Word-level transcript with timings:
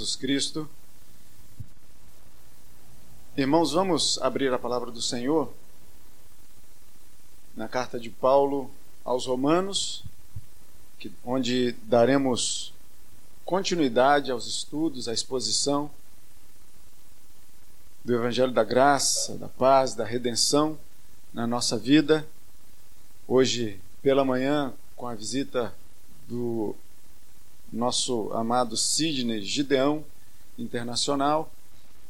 Jesus 0.00 0.16
Cristo. 0.16 0.66
Irmãos, 3.36 3.72
vamos 3.72 4.18
abrir 4.22 4.50
a 4.50 4.58
palavra 4.58 4.90
do 4.90 5.02
Senhor 5.02 5.52
na 7.54 7.68
carta 7.68 8.00
de 8.00 8.08
Paulo 8.08 8.70
aos 9.04 9.26
Romanos, 9.26 10.02
onde 11.22 11.72
daremos 11.82 12.72
continuidade 13.44 14.30
aos 14.30 14.46
estudos, 14.46 15.06
à 15.06 15.12
exposição 15.12 15.90
do 18.02 18.14
Evangelho 18.14 18.52
da 18.52 18.64
Graça, 18.64 19.36
da 19.36 19.48
Paz, 19.48 19.94
da 19.94 20.06
Redenção 20.06 20.78
na 21.30 21.46
nossa 21.46 21.76
vida. 21.76 22.26
Hoje, 23.28 23.78
pela 24.02 24.24
manhã, 24.24 24.72
com 24.96 25.06
a 25.06 25.14
visita 25.14 25.74
do 26.26 26.74
nosso 27.72 28.32
amado 28.32 28.76
Sidney 28.76 29.42
Gideão 29.42 30.04
Internacional, 30.58 31.50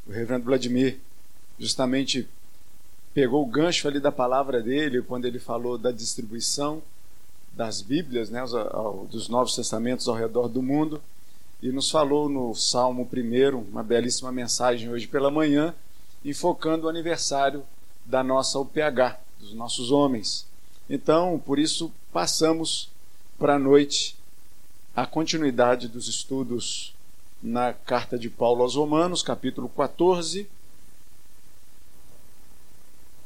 o 0.06 0.12
reverendo 0.12 0.46
Vladimir 0.46 0.98
justamente 1.58 2.28
pegou 3.12 3.42
o 3.42 3.46
gancho 3.46 3.86
ali 3.86 4.00
da 4.00 4.10
palavra 4.10 4.62
dele 4.62 5.02
quando 5.02 5.26
ele 5.26 5.38
falou 5.38 5.76
da 5.76 5.90
distribuição 5.90 6.82
das 7.52 7.82
Bíblias, 7.82 8.30
né, 8.30 8.42
dos 9.10 9.28
Novos 9.28 9.54
Testamentos 9.54 10.08
ao 10.08 10.14
redor 10.14 10.48
do 10.48 10.62
mundo, 10.62 11.02
e 11.62 11.70
nos 11.70 11.90
falou 11.90 12.28
no 12.28 12.54
Salmo 12.54 13.06
1, 13.12 13.58
uma 13.58 13.82
belíssima 13.82 14.32
mensagem 14.32 14.88
hoje 14.88 15.06
pela 15.06 15.30
manhã, 15.30 15.74
enfocando 16.24 16.86
o 16.86 16.88
aniversário 16.88 17.62
da 18.04 18.22
nossa 18.22 18.58
UPH, 18.58 19.18
dos 19.38 19.52
nossos 19.52 19.90
homens. 19.90 20.46
Então, 20.88 21.38
por 21.44 21.58
isso, 21.58 21.92
passamos 22.12 22.88
para 23.38 23.56
a 23.56 23.58
noite 23.58 24.16
a 25.00 25.06
continuidade 25.06 25.88
dos 25.88 26.08
estudos 26.08 26.94
na 27.42 27.72
carta 27.72 28.18
de 28.18 28.28
Paulo 28.28 28.60
aos 28.60 28.74
Romanos, 28.74 29.22
capítulo 29.22 29.66
14, 29.66 30.46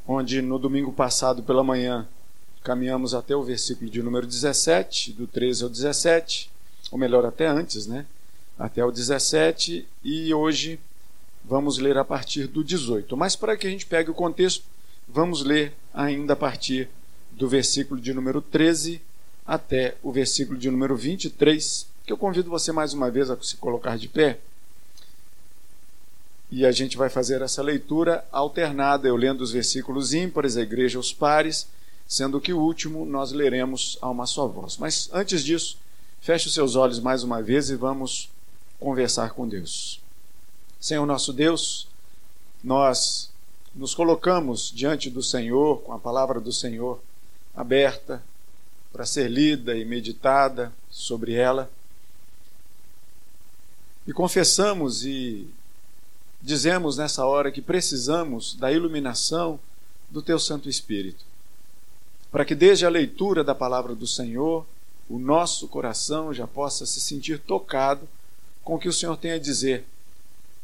onde 0.06 0.40
no 0.40 0.56
domingo 0.56 0.92
passado 0.92 1.42
pela 1.42 1.64
manhã 1.64 2.06
caminhamos 2.62 3.12
até 3.12 3.34
o 3.34 3.42
versículo 3.42 3.90
de 3.90 4.00
número 4.04 4.24
17, 4.24 5.14
do 5.14 5.26
13 5.26 5.64
ao 5.64 5.68
17, 5.68 6.48
ou 6.92 6.98
melhor, 6.98 7.26
até 7.26 7.48
antes, 7.48 7.88
né? 7.88 8.06
Até 8.56 8.84
o 8.84 8.92
17, 8.92 9.84
e 10.04 10.32
hoje 10.32 10.78
vamos 11.44 11.78
ler 11.78 11.98
a 11.98 12.04
partir 12.04 12.46
do 12.46 12.62
18. 12.62 13.16
Mas 13.16 13.34
para 13.34 13.56
que 13.56 13.66
a 13.66 13.70
gente 13.70 13.84
pegue 13.84 14.12
o 14.12 14.14
contexto, 14.14 14.64
vamos 15.08 15.42
ler 15.42 15.74
ainda 15.92 16.34
a 16.34 16.36
partir 16.36 16.88
do 17.32 17.48
versículo 17.48 18.00
de 18.00 18.14
número 18.14 18.40
13 18.40 19.02
até 19.46 19.96
o 20.02 20.10
versículo 20.10 20.58
de 20.58 20.70
número 20.70 20.96
23, 20.96 21.86
que 22.06 22.12
eu 22.12 22.16
convido 22.16 22.50
você 22.50 22.72
mais 22.72 22.92
uma 22.92 23.10
vez 23.10 23.30
a 23.30 23.36
se 23.42 23.56
colocar 23.56 23.98
de 23.98 24.08
pé. 24.08 24.38
E 26.50 26.64
a 26.64 26.72
gente 26.72 26.96
vai 26.96 27.08
fazer 27.08 27.42
essa 27.42 27.62
leitura 27.62 28.24
alternada, 28.30 29.08
eu 29.08 29.16
lendo 29.16 29.40
os 29.40 29.50
versículos 29.50 30.14
ímpares, 30.14 30.56
a 30.56 30.62
igreja 30.62 30.98
os 30.98 31.12
pares, 31.12 31.66
sendo 32.06 32.40
que 32.40 32.52
o 32.52 32.60
último 32.60 33.04
nós 33.04 33.32
leremos 33.32 33.98
a 34.00 34.08
uma 34.08 34.26
só 34.26 34.46
voz. 34.46 34.76
Mas 34.76 35.08
antes 35.12 35.42
disso, 35.42 35.78
feche 36.20 36.46
os 36.46 36.54
seus 36.54 36.76
olhos 36.76 37.00
mais 37.00 37.22
uma 37.22 37.42
vez 37.42 37.70
e 37.70 37.76
vamos 37.76 38.30
conversar 38.78 39.30
com 39.30 39.48
Deus. 39.48 40.00
Senhor 40.80 41.04
nosso 41.06 41.32
Deus, 41.32 41.88
nós 42.62 43.30
nos 43.74 43.94
colocamos 43.94 44.70
diante 44.74 45.10
do 45.10 45.22
Senhor, 45.22 45.80
com 45.80 45.92
a 45.92 45.98
palavra 45.98 46.40
do 46.40 46.52
Senhor 46.52 47.00
aberta, 47.54 48.22
para 48.94 49.04
ser 49.04 49.28
lida 49.28 49.76
e 49.76 49.84
meditada 49.84 50.72
sobre 50.88 51.34
ela. 51.34 51.68
E 54.06 54.12
confessamos 54.12 55.04
e 55.04 55.48
dizemos 56.40 56.96
nessa 56.96 57.26
hora 57.26 57.50
que 57.50 57.60
precisamos 57.60 58.54
da 58.54 58.70
iluminação 58.70 59.58
do 60.08 60.22
Teu 60.22 60.38
Santo 60.38 60.68
Espírito, 60.68 61.24
para 62.30 62.44
que 62.44 62.54
desde 62.54 62.86
a 62.86 62.88
leitura 62.88 63.42
da 63.42 63.52
palavra 63.52 63.96
do 63.96 64.06
Senhor, 64.06 64.64
o 65.10 65.18
nosso 65.18 65.66
coração 65.66 66.32
já 66.32 66.46
possa 66.46 66.86
se 66.86 67.00
sentir 67.00 67.40
tocado 67.40 68.08
com 68.62 68.76
o 68.76 68.78
que 68.78 68.88
o 68.88 68.92
Senhor 68.92 69.16
tem 69.16 69.32
a 69.32 69.38
dizer 69.40 69.84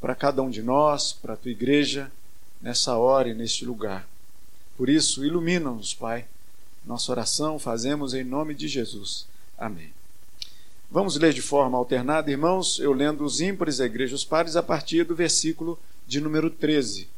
para 0.00 0.14
cada 0.14 0.40
um 0.40 0.50
de 0.50 0.62
nós, 0.62 1.12
para 1.12 1.34
a 1.34 1.36
tua 1.36 1.50
igreja, 1.50 2.12
nessa 2.62 2.96
hora 2.96 3.28
e 3.28 3.34
neste 3.34 3.64
lugar. 3.64 4.06
Por 4.76 4.88
isso, 4.88 5.24
ilumina-nos, 5.24 5.92
Pai 5.94 6.26
nossa 6.84 7.12
oração 7.12 7.58
fazemos 7.58 8.14
em 8.14 8.24
nome 8.24 8.54
de 8.54 8.66
Jesus. 8.66 9.26
Amém. 9.56 9.92
Vamos 10.90 11.16
ler 11.16 11.32
de 11.32 11.42
forma 11.42 11.78
alternada, 11.78 12.30
irmãos, 12.30 12.78
eu 12.80 12.92
lendo 12.92 13.24
os 13.24 13.40
ímpares 13.40 13.76
da 13.76 13.86
igreja 13.86 14.14
os 14.14 14.24
pares 14.24 14.56
a 14.56 14.62
partir 14.62 15.04
do 15.04 15.14
versículo 15.14 15.78
de 16.06 16.20
número 16.20 16.50
13, 16.50 17.08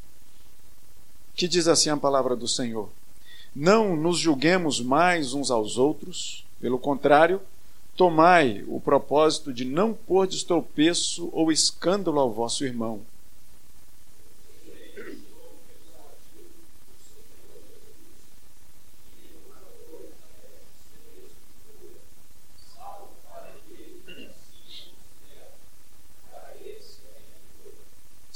que 1.35 1.49
diz 1.49 1.67
assim 1.67 1.89
a 1.89 1.97
palavra 1.97 2.37
do 2.37 2.47
Senhor: 2.47 2.91
Não 3.55 3.97
nos 3.97 4.19
julguemos 4.19 4.81
mais 4.81 5.33
uns 5.33 5.51
aos 5.51 5.79
outros, 5.79 6.45
pelo 6.61 6.79
contrário, 6.79 7.41
tomai 7.97 8.65
o 8.69 8.79
propósito 8.81 9.53
de 9.53 9.65
não 9.65 9.95
pôr 9.95 10.27
de 10.27 10.45
tropeço 10.45 11.31
ou 11.33 11.51
escândalo 11.51 12.21
ao 12.21 12.31
vosso 12.31 12.65
irmão 12.65 13.01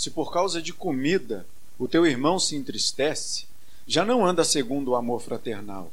Se 0.07 0.11
por 0.13 0.33
causa 0.33 0.63
de 0.63 0.73
comida 0.73 1.45
o 1.77 1.89
teu 1.89 2.07
irmão 2.07 2.39
se 2.39 2.55
entristece, 2.55 3.45
já 3.89 4.05
não 4.05 4.25
anda 4.25 4.45
segundo 4.45 4.93
o 4.93 4.95
amor 4.95 5.21
fraternal. 5.21 5.91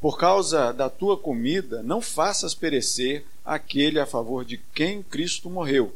Por 0.00 0.16
causa 0.16 0.70
da 0.70 0.88
tua 0.88 1.18
comida, 1.18 1.82
não 1.82 2.00
faças 2.00 2.54
perecer 2.54 3.24
aquele 3.44 3.98
a 3.98 4.06
favor 4.06 4.44
de 4.44 4.58
quem 4.72 5.02
Cristo 5.02 5.50
morreu. 5.50 5.92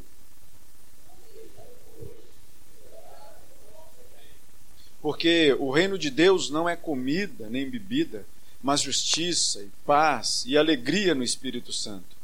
Porque 5.01 5.55
o 5.61 5.71
reino 5.71 5.97
de 5.97 6.09
Deus 6.09 6.49
não 6.49 6.67
é 6.67 6.75
comida 6.75 7.49
nem 7.49 7.69
bebida, 7.69 8.25
mas 8.61 8.81
justiça 8.81 9.61
e 9.61 9.69
paz 9.85 10.43
e 10.45 10.57
alegria 10.57 11.15
no 11.15 11.23
Espírito 11.23 11.71
Santo. 11.71 12.18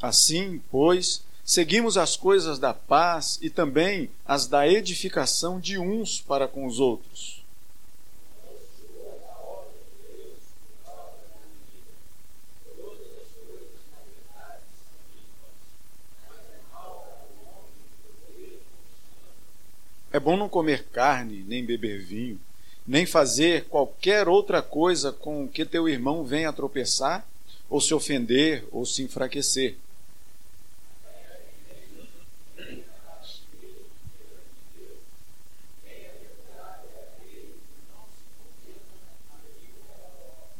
Assim, 0.00 0.62
pois, 0.70 1.24
seguimos 1.44 1.98
as 1.98 2.16
coisas 2.16 2.58
da 2.58 2.72
paz 2.72 3.38
e 3.42 3.50
também 3.50 4.08
as 4.24 4.46
da 4.46 4.68
edificação 4.68 5.58
de 5.58 5.76
uns 5.76 6.20
para 6.20 6.46
com 6.46 6.66
os 6.66 6.78
outros. 6.78 7.42
É 20.12 20.20
bom 20.20 20.36
não 20.36 20.48
comer 20.48 20.84
carne, 20.84 21.44
nem 21.46 21.64
beber 21.64 22.00
vinho, 22.00 22.40
nem 22.86 23.04
fazer 23.04 23.64
qualquer 23.64 24.28
outra 24.28 24.62
coisa 24.62 25.12
com 25.12 25.46
que 25.46 25.64
teu 25.64 25.88
irmão 25.88 26.24
venha 26.24 26.52
tropeçar, 26.52 27.26
ou 27.68 27.80
se 27.80 27.92
ofender, 27.92 28.64
ou 28.72 28.86
se 28.86 29.02
enfraquecer 29.02 29.76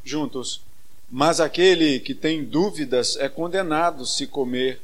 juntos. 0.09 0.63
Mas 1.11 1.41
aquele 1.41 2.01
que 2.01 2.15
tem 2.15 2.45
dúvidas 2.45 3.17
é 3.17 3.29
condenado 3.29 4.05
se 4.05 4.27
comer, 4.27 4.81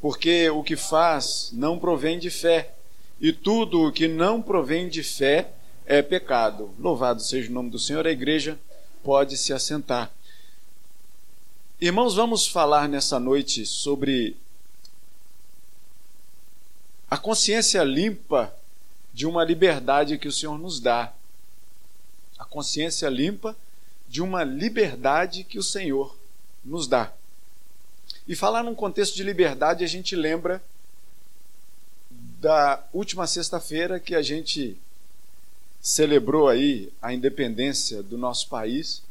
porque 0.00 0.48
o 0.50 0.62
que 0.62 0.76
faz 0.76 1.50
não 1.52 1.78
provém 1.78 2.18
de 2.18 2.30
fé, 2.30 2.74
e 3.20 3.32
tudo 3.32 3.86
o 3.86 3.92
que 3.92 4.08
não 4.08 4.40
provém 4.40 4.88
de 4.88 5.02
fé 5.02 5.52
é 5.84 6.00
pecado. 6.00 6.70
Louvado 6.78 7.20
seja 7.20 7.50
o 7.50 7.52
nome 7.52 7.68
do 7.68 7.78
Senhor, 7.78 8.06
a 8.06 8.10
igreja 8.10 8.58
pode 9.02 9.36
se 9.36 9.52
assentar. 9.52 10.10
Irmãos, 11.80 12.14
vamos 12.14 12.46
falar 12.46 12.88
nessa 12.88 13.18
noite 13.18 13.66
sobre 13.66 14.36
a 17.10 17.18
consciência 17.18 17.82
limpa 17.82 18.54
de 19.12 19.26
uma 19.26 19.44
liberdade 19.44 20.16
que 20.16 20.28
o 20.28 20.32
Senhor 20.32 20.56
nos 20.58 20.78
dá. 20.78 21.12
A 22.38 22.44
consciência 22.44 23.08
limpa 23.08 23.56
de 24.10 24.20
uma 24.20 24.44
liberdade 24.44 25.44
que 25.44 25.58
o 25.58 25.62
Senhor 25.62 26.14
nos 26.62 26.86
dá. 26.86 27.10
E 28.28 28.36
falar 28.36 28.62
num 28.62 28.74
contexto 28.74 29.14
de 29.14 29.22
liberdade, 29.22 29.84
a 29.84 29.86
gente 29.86 30.14
lembra 30.14 30.62
da 32.10 32.84
última 32.92 33.26
sexta-feira 33.26 33.98
que 33.98 34.14
a 34.14 34.20
gente 34.20 34.76
celebrou 35.80 36.48
aí 36.48 36.92
a 37.00 37.14
independência 37.14 38.02
do 38.02 38.18
nosso 38.18 38.48
país 38.48 39.02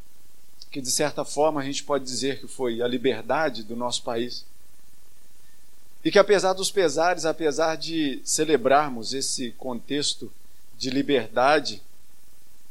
que 0.72 0.82
de 0.82 0.92
certa 0.92 1.26
forma 1.26 1.62
a 1.62 1.64
gente 1.64 1.84
pode 1.84 2.04
dizer 2.04 2.40
que 2.40 2.48
foi 2.48 2.82
a 2.82 2.88
liberdade 2.88 3.64
do 3.64 3.76
nosso 3.76 4.04
país. 4.04 4.46
E 6.04 6.12
que 6.12 6.20
apesar 6.20 6.54
dos 6.54 6.72
pesares, 6.72 7.26
apesar 7.26 7.76
de 7.76 8.22
celebrarmos 8.24 9.14
esse 9.14 9.52
contexto 9.52 10.32
de 10.78 10.90
liberdade, 10.90 11.82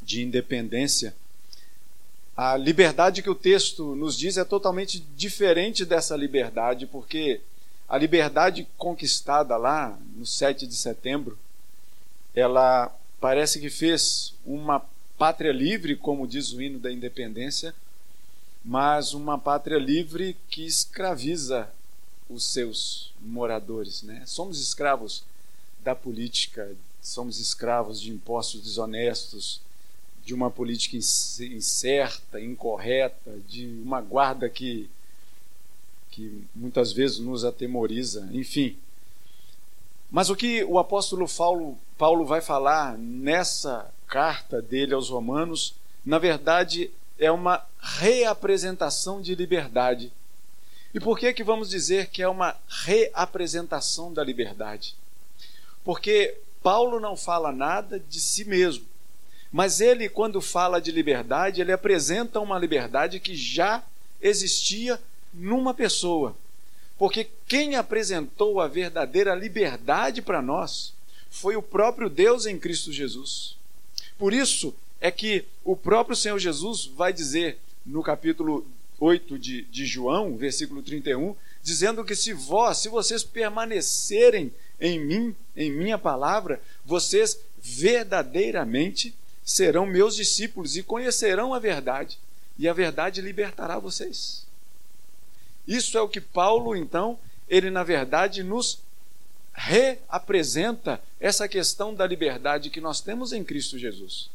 de 0.00 0.22
independência, 0.22 1.14
a 2.38 2.56
liberdade 2.56 3.20
que 3.20 3.28
o 3.28 3.34
texto 3.34 3.96
nos 3.96 4.16
diz 4.16 4.36
é 4.36 4.44
totalmente 4.44 5.00
diferente 5.16 5.84
dessa 5.84 6.14
liberdade, 6.14 6.86
porque 6.86 7.40
a 7.88 7.98
liberdade 7.98 8.68
conquistada 8.78 9.56
lá 9.56 9.98
no 10.14 10.24
7 10.24 10.64
de 10.64 10.76
setembro, 10.76 11.36
ela 12.32 12.96
parece 13.20 13.58
que 13.58 13.68
fez 13.68 14.34
uma 14.46 14.86
pátria 15.18 15.50
livre, 15.50 15.96
como 15.96 16.28
diz 16.28 16.52
o 16.52 16.62
hino 16.62 16.78
da 16.78 16.92
independência, 16.92 17.74
mas 18.64 19.14
uma 19.14 19.36
pátria 19.36 19.76
livre 19.76 20.36
que 20.48 20.64
escraviza 20.64 21.68
os 22.30 22.44
seus 22.44 23.12
moradores. 23.20 24.04
Né? 24.04 24.22
Somos 24.26 24.60
escravos 24.60 25.24
da 25.82 25.92
política, 25.92 26.70
somos 27.02 27.40
escravos 27.40 28.00
de 28.00 28.12
impostos 28.12 28.62
desonestos, 28.62 29.60
de 30.28 30.34
uma 30.34 30.50
política 30.50 30.94
incerta, 30.94 32.38
incorreta, 32.38 33.40
de 33.48 33.64
uma 33.82 33.98
guarda 34.02 34.46
que, 34.46 34.86
que 36.10 36.44
muitas 36.54 36.92
vezes 36.92 37.18
nos 37.18 37.46
atemoriza, 37.46 38.28
enfim. 38.30 38.76
Mas 40.10 40.28
o 40.28 40.36
que 40.36 40.62
o 40.64 40.78
apóstolo 40.78 41.26
Paulo, 41.26 41.78
Paulo 41.96 42.26
vai 42.26 42.42
falar 42.42 42.98
nessa 42.98 43.90
carta 44.06 44.60
dele 44.60 44.92
aos 44.92 45.08
Romanos, 45.08 45.74
na 46.04 46.18
verdade, 46.18 46.90
é 47.18 47.32
uma 47.32 47.64
reapresentação 47.80 49.22
de 49.22 49.34
liberdade. 49.34 50.12
E 50.92 51.00
por 51.00 51.18
que 51.18 51.32
que 51.32 51.42
vamos 51.42 51.70
dizer 51.70 52.10
que 52.10 52.20
é 52.20 52.28
uma 52.28 52.54
reapresentação 52.68 54.12
da 54.12 54.22
liberdade? 54.22 54.94
Porque 55.82 56.36
Paulo 56.62 57.00
não 57.00 57.16
fala 57.16 57.50
nada 57.50 57.98
de 57.98 58.20
si 58.20 58.44
mesmo. 58.44 58.84
Mas 59.50 59.80
ele, 59.80 60.08
quando 60.08 60.40
fala 60.40 60.80
de 60.80 60.92
liberdade, 60.92 61.60
ele 61.60 61.72
apresenta 61.72 62.40
uma 62.40 62.58
liberdade 62.58 63.20
que 63.20 63.34
já 63.34 63.82
existia 64.20 65.00
numa 65.32 65.72
pessoa. 65.72 66.36
Porque 66.98 67.28
quem 67.46 67.76
apresentou 67.76 68.60
a 68.60 68.68
verdadeira 68.68 69.34
liberdade 69.34 70.20
para 70.20 70.42
nós 70.42 70.92
foi 71.30 71.56
o 71.56 71.62
próprio 71.62 72.10
Deus 72.10 72.44
em 72.44 72.58
Cristo 72.58 72.92
Jesus. 72.92 73.56
Por 74.18 74.32
isso 74.32 74.74
é 75.00 75.10
que 75.10 75.44
o 75.64 75.76
próprio 75.76 76.16
Senhor 76.16 76.38
Jesus 76.38 76.86
vai 76.86 77.12
dizer 77.12 77.58
no 77.86 78.02
capítulo 78.02 78.66
8 78.98 79.38
de, 79.38 79.62
de 79.62 79.86
João, 79.86 80.36
versículo 80.36 80.82
31, 80.82 81.36
dizendo 81.62 82.04
que 82.04 82.16
se 82.16 82.32
vós, 82.32 82.78
se 82.78 82.88
vocês 82.88 83.22
permanecerem 83.22 84.52
em 84.80 84.98
mim, 84.98 85.36
em 85.56 85.70
minha 85.70 85.98
palavra, 85.98 86.60
vocês 86.84 87.38
verdadeiramente 87.58 89.14
serão 89.48 89.86
meus 89.86 90.14
discípulos 90.14 90.76
e 90.76 90.82
conhecerão 90.82 91.54
a 91.54 91.58
verdade, 91.58 92.18
e 92.58 92.68
a 92.68 92.72
verdade 92.74 93.22
libertará 93.22 93.78
vocês. 93.78 94.46
Isso 95.66 95.96
é 95.96 96.02
o 96.02 96.08
que 96.08 96.20
Paulo, 96.20 96.76
então, 96.76 97.18
ele 97.48 97.70
na 97.70 97.82
verdade 97.82 98.42
nos 98.42 98.78
reapresenta 99.54 101.00
essa 101.18 101.48
questão 101.48 101.94
da 101.94 102.06
liberdade 102.06 102.68
que 102.68 102.78
nós 102.78 103.00
temos 103.00 103.32
em 103.32 103.42
Cristo 103.42 103.78
Jesus. 103.78 104.28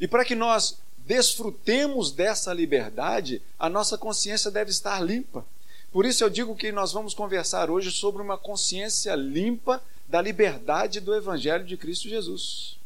E 0.00 0.08
para 0.08 0.24
que 0.24 0.34
nós 0.34 0.76
desfrutemos 1.06 2.10
dessa 2.10 2.52
liberdade, 2.52 3.40
a 3.56 3.68
nossa 3.68 3.96
consciência 3.96 4.50
deve 4.50 4.72
estar 4.72 4.98
limpa. 5.00 5.46
Por 5.92 6.04
isso 6.04 6.24
eu 6.24 6.28
digo 6.28 6.56
que 6.56 6.72
nós 6.72 6.92
vamos 6.92 7.14
conversar 7.14 7.70
hoje 7.70 7.92
sobre 7.92 8.22
uma 8.22 8.36
consciência 8.36 9.14
limpa 9.14 9.80
da 10.08 10.20
liberdade 10.20 10.98
do 10.98 11.14
Evangelho 11.14 11.64
de 11.64 11.76
Cristo 11.76 12.08
Jesus. 12.08 12.81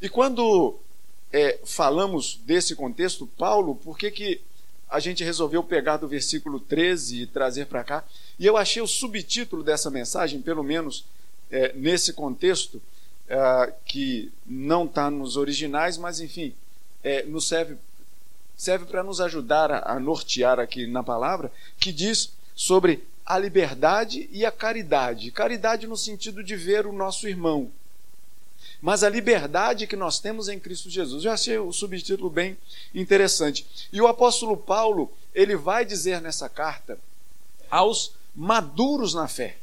E 0.00 0.08
quando 0.08 0.78
é, 1.32 1.58
falamos 1.64 2.40
desse 2.44 2.74
contexto, 2.74 3.26
Paulo, 3.26 3.74
por 3.74 3.98
que, 3.98 4.10
que 4.10 4.40
a 4.88 5.00
gente 5.00 5.22
resolveu 5.22 5.62
pegar 5.62 5.98
do 5.98 6.08
versículo 6.08 6.60
13 6.60 7.22
e 7.22 7.26
trazer 7.26 7.66
para 7.66 7.84
cá? 7.84 8.04
E 8.38 8.46
eu 8.46 8.56
achei 8.56 8.80
o 8.80 8.86
subtítulo 8.86 9.62
dessa 9.62 9.90
mensagem, 9.90 10.40
pelo 10.40 10.62
menos 10.62 11.04
é, 11.50 11.72
nesse 11.74 12.12
contexto, 12.12 12.80
é, 13.28 13.72
que 13.84 14.32
não 14.46 14.84
está 14.86 15.10
nos 15.10 15.36
originais, 15.36 15.98
mas 15.98 16.20
enfim, 16.20 16.54
é, 17.02 17.24
nos 17.24 17.46
serve 17.46 17.76
serve 18.56 18.86
para 18.86 19.04
nos 19.04 19.20
ajudar 19.20 19.70
a, 19.70 19.92
a 19.92 20.00
nortear 20.00 20.58
aqui 20.58 20.84
na 20.84 21.02
palavra, 21.02 21.52
que 21.78 21.92
diz 21.92 22.32
sobre 22.56 23.06
a 23.24 23.38
liberdade 23.38 24.28
e 24.32 24.44
a 24.44 24.50
caridade. 24.50 25.30
Caridade 25.30 25.86
no 25.86 25.96
sentido 25.96 26.42
de 26.42 26.56
ver 26.56 26.84
o 26.84 26.92
nosso 26.92 27.28
irmão, 27.28 27.70
mas 28.80 29.02
a 29.02 29.08
liberdade 29.08 29.86
que 29.86 29.96
nós 29.96 30.20
temos 30.20 30.48
em 30.48 30.58
Cristo 30.58 30.88
Jesus. 30.88 31.24
Eu 31.24 31.32
achei 31.32 31.58
o 31.58 31.72
subtítulo 31.72 32.30
bem 32.30 32.56
interessante. 32.94 33.66
E 33.92 34.00
o 34.00 34.06
apóstolo 34.06 34.56
Paulo, 34.56 35.12
ele 35.34 35.56
vai 35.56 35.84
dizer 35.84 36.20
nessa 36.20 36.48
carta 36.48 36.98
aos 37.70 38.12
maduros 38.34 39.14
na 39.14 39.26
fé. 39.26 39.56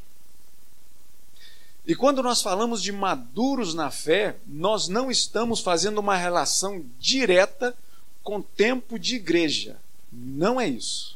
E 1.88 1.96
quando 1.96 2.24
nós 2.24 2.42
falamos 2.42 2.82
de 2.82 2.92
maduros 2.92 3.74
na 3.74 3.92
fé, 3.92 4.36
nós 4.48 4.88
não 4.88 5.12
estamos 5.12 5.60
fazendo 5.60 6.00
uma 6.00 6.18
relação 6.18 6.84
direta 7.00 7.76
com 8.24 8.42
tempo 8.42 8.98
de 8.98 9.16
igreja. 9.16 9.78
Não 10.12 10.60
é 10.60 10.68
isso. 10.68 11.16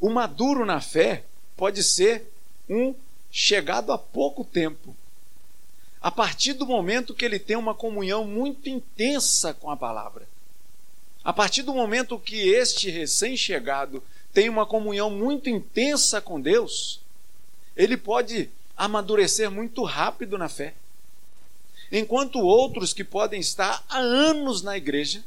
O 0.00 0.10
maduro 0.10 0.66
na 0.66 0.80
fé 0.80 1.24
pode 1.56 1.84
ser 1.84 2.28
um 2.68 2.92
chegado 3.30 3.92
há 3.92 3.98
pouco 3.98 4.44
tempo, 4.44 4.96
a 6.02 6.10
partir 6.10 6.54
do 6.54 6.66
momento 6.66 7.14
que 7.14 7.24
ele 7.24 7.38
tem 7.38 7.56
uma 7.56 7.74
comunhão 7.74 8.24
muito 8.24 8.68
intensa 8.68 9.54
com 9.54 9.70
a 9.70 9.76
palavra. 9.76 10.28
A 11.22 11.32
partir 11.32 11.62
do 11.62 11.72
momento 11.72 12.18
que 12.18 12.48
este 12.48 12.90
recém-chegado 12.90 14.02
tem 14.32 14.48
uma 14.48 14.66
comunhão 14.66 15.08
muito 15.08 15.48
intensa 15.48 16.20
com 16.20 16.40
Deus, 16.40 17.00
ele 17.76 17.96
pode 17.96 18.50
amadurecer 18.76 19.48
muito 19.48 19.84
rápido 19.84 20.36
na 20.36 20.48
fé. 20.48 20.74
Enquanto 21.92 22.40
outros 22.40 22.92
que 22.92 23.04
podem 23.04 23.38
estar 23.38 23.84
há 23.88 23.98
anos 23.98 24.60
na 24.60 24.76
igreja, 24.76 25.22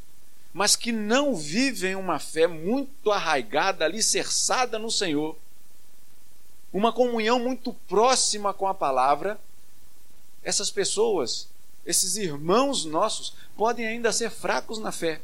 mas 0.52 0.76
que 0.76 0.92
não 0.92 1.34
vivem 1.34 1.94
uma 1.94 2.18
fé 2.18 2.46
muito 2.46 3.10
arraigada, 3.10 3.84
alicerçada 3.84 4.78
no 4.78 4.90
Senhor, 4.90 5.38
uma 6.70 6.92
comunhão 6.92 7.38
muito 7.38 7.72
próxima 7.88 8.52
com 8.52 8.66
a 8.66 8.74
palavra, 8.74 9.40
essas 10.46 10.70
pessoas, 10.70 11.48
esses 11.84 12.16
irmãos 12.16 12.84
nossos, 12.84 13.34
podem 13.56 13.84
ainda 13.84 14.12
ser 14.12 14.30
fracos 14.30 14.78
na 14.78 14.92
fé. 14.92 15.20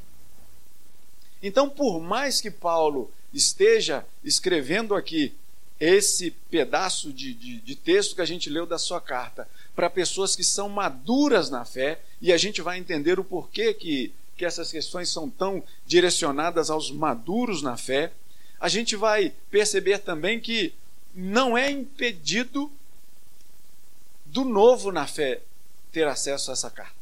Então, 1.40 1.70
por 1.70 2.00
mais 2.00 2.40
que 2.40 2.50
Paulo 2.50 3.08
esteja 3.32 4.04
escrevendo 4.24 4.96
aqui 4.96 5.32
esse 5.78 6.32
pedaço 6.50 7.12
de, 7.12 7.34
de, 7.34 7.60
de, 7.60 7.76
texto 7.76 8.16
que 8.16 8.20
a 8.20 8.26
gente 8.26 8.50
leu 8.50 8.66
da 8.66 8.78
sua 8.78 9.00
carta 9.00 9.48
para 9.76 9.88
pessoas 9.88 10.34
que 10.34 10.42
são 10.42 10.68
maduras 10.68 11.50
na 11.50 11.64
fé, 11.64 12.00
e 12.20 12.32
a 12.32 12.36
gente 12.36 12.60
vai 12.60 12.76
entender 12.78 13.20
o 13.20 13.24
porquê 13.24 13.72
que, 13.72 14.12
que 14.36 14.44
essas 14.44 14.72
questões 14.72 15.08
são 15.08 15.30
tão 15.30 15.62
direcionadas 15.86 16.68
aos 16.68 16.90
maduros 16.90 17.62
na 17.62 17.76
fé, 17.76 18.12
a 18.58 18.68
gente 18.68 18.96
vai 18.96 19.32
perceber 19.52 19.98
também 19.98 20.40
que 20.40 20.74
não 21.14 21.56
é 21.56 21.70
impedido 21.70 22.70
do 24.32 24.46
novo 24.46 24.90
na 24.90 25.06
fé 25.06 25.42
ter 25.92 26.08
acesso 26.08 26.50
a 26.50 26.54
essa 26.54 26.70
carta. 26.70 26.96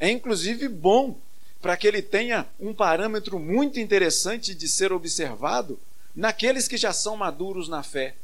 É 0.00 0.10
inclusive 0.10 0.66
bom 0.66 1.18
para 1.60 1.76
que 1.76 1.86
ele 1.86 2.00
tenha 2.00 2.46
um 2.58 2.72
parâmetro 2.72 3.38
muito 3.38 3.78
interessante 3.78 4.54
de 4.54 4.66
ser 4.68 4.90
observado 4.90 5.78
naqueles 6.16 6.66
que 6.66 6.78
já 6.78 6.94
são 6.94 7.14
maduros 7.14 7.68
na 7.68 7.82
fé. 7.82 8.14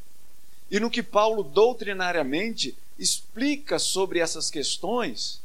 E 0.70 0.80
no 0.80 0.90
que 0.90 1.02
Paulo 1.02 1.42
doutrinariamente 1.42 2.76
explica 2.98 3.78
sobre 3.78 4.18
essas 4.18 4.50
questões, 4.50 5.42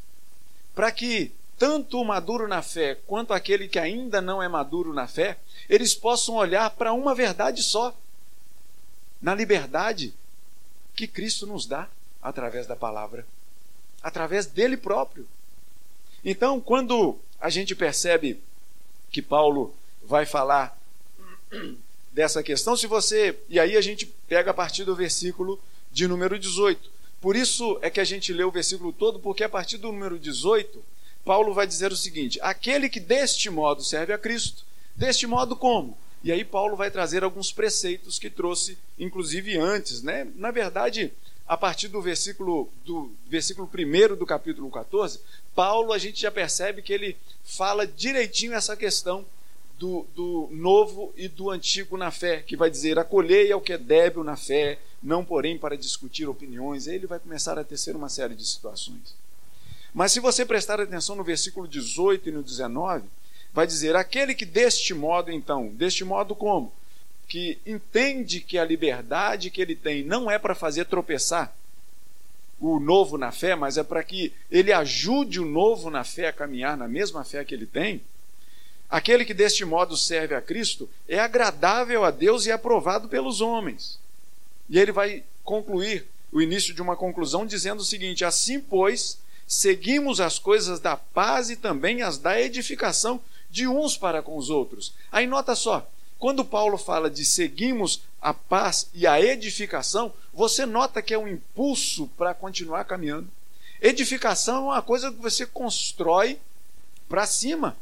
para 0.74 0.92
que 0.94 1.34
tanto 1.58 2.00
o 2.00 2.06
maduro 2.06 2.48
na 2.48 2.62
fé 2.62 2.96
quanto 3.06 3.34
aquele 3.34 3.68
que 3.68 3.78
ainda 3.78 4.22
não 4.22 4.42
é 4.42 4.48
maduro 4.48 4.94
na 4.94 5.08
fé, 5.08 5.38
eles 5.70 5.94
possam 5.94 6.36
olhar 6.36 6.70
para 6.70 6.94
uma 6.94 7.14
verdade 7.14 7.62
só, 7.62 7.94
na 9.22 9.36
liberdade 9.36 10.14
que 10.96 11.06
Cristo 11.06 11.46
nos 11.46 11.66
dá 11.66 11.90
através 12.24 12.66
da 12.66 12.76
palavra, 12.76 13.28
através 14.02 14.46
dele 14.46 14.78
próprio. 14.78 15.28
Então, 16.24 16.60
quando 16.60 17.20
a 17.40 17.50
gente 17.50 17.76
percebe 17.76 18.42
que 19.12 19.22
Paulo 19.22 19.76
vai 20.04 20.26
falar 20.26 20.76
dessa 22.12 22.42
questão, 22.42 22.76
se 22.76 22.88
você. 22.88 23.38
E 23.50 23.60
aí 23.60 23.76
a 23.78 23.82
gente 23.82 24.06
pega 24.28 24.52
a 24.52 24.54
partir 24.54 24.86
do 24.86 24.96
versículo 24.96 25.60
de 25.92 26.08
número 26.08 26.40
18. 26.40 26.92
Por 27.22 27.36
isso 27.36 27.78
é 27.82 27.90
que 27.90 28.00
a 28.00 28.04
gente 28.04 28.34
lê 28.34 28.44
o 28.44 28.52
versículo 28.52 28.92
todo, 28.92 29.20
porque 29.20 29.44
a 29.44 29.50
partir 29.50 29.78
do 29.78 29.92
número 29.92 30.18
18 30.18 30.84
Paulo 31.26 31.54
vai 31.54 31.66
dizer 31.66 31.92
o 31.92 31.98
seguinte: 31.98 32.40
aquele 32.42 32.90
que 32.90 33.00
deste 33.00 33.50
modo 33.50 33.84
serve 33.84 34.14
a 34.14 34.18
Cristo, 34.18 34.66
deste 34.96 35.26
modo 35.26 35.56
como? 35.56 35.98
E 36.24 36.32
aí 36.32 36.44
Paulo 36.46 36.76
vai 36.76 36.90
trazer 36.90 37.24
alguns 37.24 37.52
preceitos 37.52 38.18
que 38.18 38.30
trouxe, 38.30 38.78
inclusive 38.98 39.58
antes, 39.58 40.02
né? 40.02 40.28
Na 40.36 40.52
verdade, 40.52 41.12
a 41.48 41.58
partir 41.58 41.88
do 41.88 42.02
versículo 42.02 42.70
do 42.86 43.12
versículo 43.28 43.70
1 43.70 44.16
do 44.16 44.26
capítulo 44.26 44.70
14, 44.70 45.20
Paulo 45.54 45.92
a 45.92 45.98
gente 45.98 46.22
já 46.22 46.32
percebe 46.32 46.82
que 46.82 46.94
ele 46.94 47.18
fala 47.44 47.86
direitinho 47.86 48.54
essa 48.54 48.78
questão 48.78 49.26
do, 49.78 50.06
do 50.16 50.48
novo 50.52 51.14
e 51.18 51.28
do 51.28 51.50
antigo 51.50 51.98
na 51.98 52.12
fé, 52.12 52.42
que 52.42 52.56
vai 52.56 52.70
dizer: 52.70 52.98
acolhei 52.98 53.52
ao 53.52 53.62
que 53.62 53.74
é 53.74 53.78
débil 53.78 54.24
na 54.24 54.38
fé, 54.38 54.80
não 55.02 55.26
porém 55.26 55.58
para 55.58 55.78
discutir 55.78 56.28
opiniões. 56.28 56.88
Aí 56.88 56.96
ele 56.96 57.08
vai 57.08 57.20
começar 57.20 57.60
a 57.60 57.64
tecer 57.64 57.96
uma 57.96 58.10
série 58.10 58.36
de 58.36 58.46
situações. 58.46 59.14
Mas 59.94 60.12
se 60.12 60.20
você 60.20 60.46
prestar 60.46 60.80
atenção 60.80 61.16
no 61.16 61.24
versículo 61.24 61.68
18 61.68 62.30
e 62.30 62.32
no 62.32 62.42
19, 62.42 63.04
vai 63.54 63.68
dizer: 63.68 63.96
aquele 63.96 64.34
que 64.34 64.46
deste 64.46 64.94
modo, 64.94 65.32
então, 65.32 65.68
deste 65.68 66.06
modo 66.06 66.34
como? 66.34 66.72
Que 67.28 67.58
entende 67.66 68.40
que 68.40 68.58
a 68.58 68.66
liberdade 68.66 69.50
que 69.50 69.62
ele 69.62 69.76
tem 69.76 70.04
não 70.04 70.30
é 70.30 70.38
para 70.38 70.54
fazer 70.54 70.86
tropeçar 70.86 71.56
o 72.60 72.80
novo 72.80 73.18
na 73.18 73.32
fé, 73.32 73.56
mas 73.56 73.78
é 73.78 73.84
para 73.84 74.04
que 74.04 74.32
ele 74.50 74.72
ajude 74.72 75.40
o 75.40 75.46
novo 75.46 75.90
na 75.90 76.04
fé 76.04 76.28
a 76.28 76.34
caminhar 76.34 76.78
na 76.78 76.88
mesma 76.88 77.24
fé 77.24 77.44
que 77.44 77.54
ele 77.54 77.66
tem. 77.66 78.02
Aquele 78.90 79.26
que 79.26 79.34
deste 79.34 79.66
modo 79.66 79.98
serve 79.98 80.36
a 80.36 80.42
Cristo 80.42 80.90
é 81.08 81.20
agradável 81.20 82.06
a 82.06 82.12
Deus 82.12 82.46
e 82.46 82.52
aprovado 82.52 83.10
pelos 83.10 83.42
homens. 83.42 84.00
E 84.70 84.80
ele 84.80 84.92
vai 84.92 85.24
concluir 85.44 86.06
o 86.32 86.42
início 86.42 86.74
de 86.74 86.82
uma 86.82 86.96
conclusão 86.96 87.46
dizendo 87.46 87.80
o 87.80 87.86
seguinte: 87.86 88.24
Assim, 88.24 88.60
pois, 88.60 89.18
seguimos 89.48 90.22
as 90.22 90.40
coisas 90.40 90.80
da 90.80 90.96
paz 90.96 91.50
e 91.50 91.56
também 91.56 92.02
as 92.02 92.18
da 92.18 92.40
edificação 92.40 93.20
de 93.50 93.68
uns 93.68 93.98
para 93.98 94.22
com 94.22 94.38
os 94.38 94.50
outros. 94.50 94.94
Aí 95.12 95.28
nota 95.28 95.56
só, 95.56 95.90
quando 96.24 96.46
Paulo 96.46 96.78
fala 96.78 97.10
de 97.10 97.26
seguimos 97.26 98.02
a 98.22 98.34
paz 98.34 98.90
e 98.94 99.06
a 99.06 99.20
edificação, 99.20 100.14
você 100.34 100.66
nota 100.66 101.02
que 101.02 101.14
é 101.14 101.18
um 101.20 101.28
impulso 101.28 102.08
para 102.18 102.34
continuar 102.34 102.86
caminhando. 102.86 103.28
Edificação 103.82 104.56
é 104.56 104.76
uma 104.76 104.82
coisa 104.82 105.12
que 105.12 105.22
você 105.22 105.46
constrói 105.46 106.40
para 107.10 107.28
cima. 107.28 107.76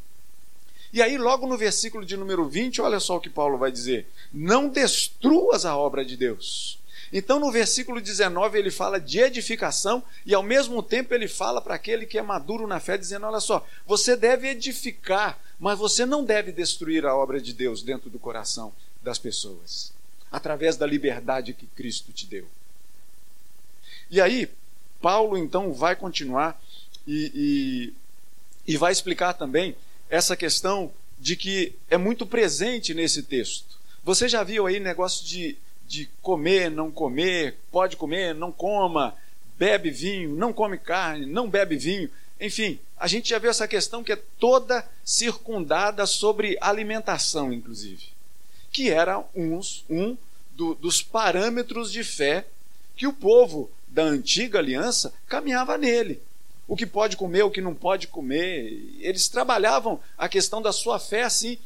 E 0.92 1.00
aí, 1.00 1.16
logo 1.16 1.46
no 1.46 1.56
versículo 1.56 2.04
de 2.04 2.16
número 2.16 2.48
20, 2.48 2.82
olha 2.82 2.98
só 2.98 3.16
o 3.16 3.20
que 3.20 3.30
Paulo 3.30 3.58
vai 3.58 3.70
dizer: 3.70 4.08
Não 4.32 4.68
destruas 4.68 5.64
a 5.64 5.76
obra 5.76 6.04
de 6.04 6.16
Deus. 6.16 6.80
Então, 7.12 7.38
no 7.38 7.52
versículo 7.52 8.00
19, 8.00 8.58
ele 8.58 8.70
fala 8.70 8.98
de 8.98 9.18
edificação 9.18 10.02
e, 10.24 10.34
ao 10.34 10.42
mesmo 10.42 10.82
tempo, 10.82 11.12
ele 11.12 11.28
fala 11.28 11.60
para 11.60 11.74
aquele 11.74 12.06
que 12.06 12.18
é 12.18 12.22
maduro 12.22 12.66
na 12.66 12.80
fé, 12.80 12.96
dizendo: 12.96 13.26
Olha 13.26 13.40
só, 13.40 13.66
você 13.86 14.16
deve 14.16 14.48
edificar, 14.48 15.38
mas 15.60 15.78
você 15.78 16.06
não 16.06 16.24
deve 16.24 16.52
destruir 16.52 17.04
a 17.04 17.14
obra 17.14 17.40
de 17.40 17.52
Deus 17.52 17.82
dentro 17.82 18.08
do 18.08 18.18
coração 18.18 18.72
das 19.02 19.18
pessoas, 19.18 19.92
através 20.30 20.76
da 20.76 20.86
liberdade 20.86 21.52
que 21.52 21.66
Cristo 21.66 22.12
te 22.12 22.24
deu. 22.24 22.46
E 24.10 24.20
aí, 24.20 24.48
Paulo 25.00 25.36
então 25.36 25.72
vai 25.72 25.94
continuar 25.94 26.58
e, 27.06 27.92
e, 28.66 28.72
e 28.72 28.76
vai 28.76 28.92
explicar 28.92 29.34
também 29.34 29.76
essa 30.08 30.36
questão 30.36 30.90
de 31.18 31.36
que 31.36 31.74
é 31.90 31.98
muito 31.98 32.24
presente 32.24 32.94
nesse 32.94 33.22
texto. 33.22 33.78
Você 34.04 34.28
já 34.28 34.42
viu 34.42 34.66
aí 34.66 34.80
negócio 34.80 35.26
de 35.26 35.56
de 35.92 36.08
comer, 36.22 36.70
não 36.70 36.90
comer, 36.90 37.58
pode 37.70 37.98
comer, 37.98 38.34
não 38.34 38.50
coma, 38.50 39.14
bebe 39.58 39.90
vinho, 39.90 40.34
não 40.34 40.50
come 40.50 40.78
carne, 40.78 41.26
não 41.26 41.50
bebe 41.50 41.76
vinho. 41.76 42.08
Enfim, 42.40 42.80
a 42.98 43.06
gente 43.06 43.28
já 43.28 43.38
viu 43.38 43.50
essa 43.50 43.68
questão 43.68 44.02
que 44.02 44.12
é 44.12 44.18
toda 44.40 44.88
circundada 45.04 46.06
sobre 46.06 46.56
alimentação, 46.62 47.52
inclusive, 47.52 48.06
que 48.72 48.88
era 48.88 49.22
uns, 49.34 49.84
um 49.90 50.16
do, 50.52 50.74
dos 50.74 51.02
parâmetros 51.02 51.92
de 51.92 52.02
fé 52.02 52.46
que 52.96 53.06
o 53.06 53.12
povo 53.12 53.70
da 53.86 54.02
antiga 54.02 54.58
aliança 54.58 55.12
caminhava 55.28 55.76
nele. 55.76 56.22
O 56.66 56.74
que 56.74 56.86
pode 56.86 57.18
comer, 57.18 57.42
o 57.42 57.50
que 57.50 57.60
não 57.60 57.74
pode 57.74 58.06
comer. 58.06 58.96
Eles 58.98 59.28
trabalhavam 59.28 60.00
a 60.16 60.26
questão 60.26 60.62
da 60.62 60.72
sua 60.72 60.98
fé 60.98 61.24
assim. 61.24 61.58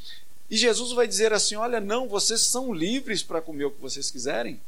E 0.50 0.56
Jesus 0.56 0.92
vai 0.92 1.06
dizer 1.06 1.32
assim: 1.32 1.56
Olha, 1.56 1.80
não, 1.80 2.08
vocês 2.08 2.42
são 2.42 2.72
livres 2.72 3.22
para 3.22 3.42
comer 3.42 3.64
o 3.64 3.70
que 3.70 3.80
vocês 3.80 4.10
quiserem. 4.10 4.60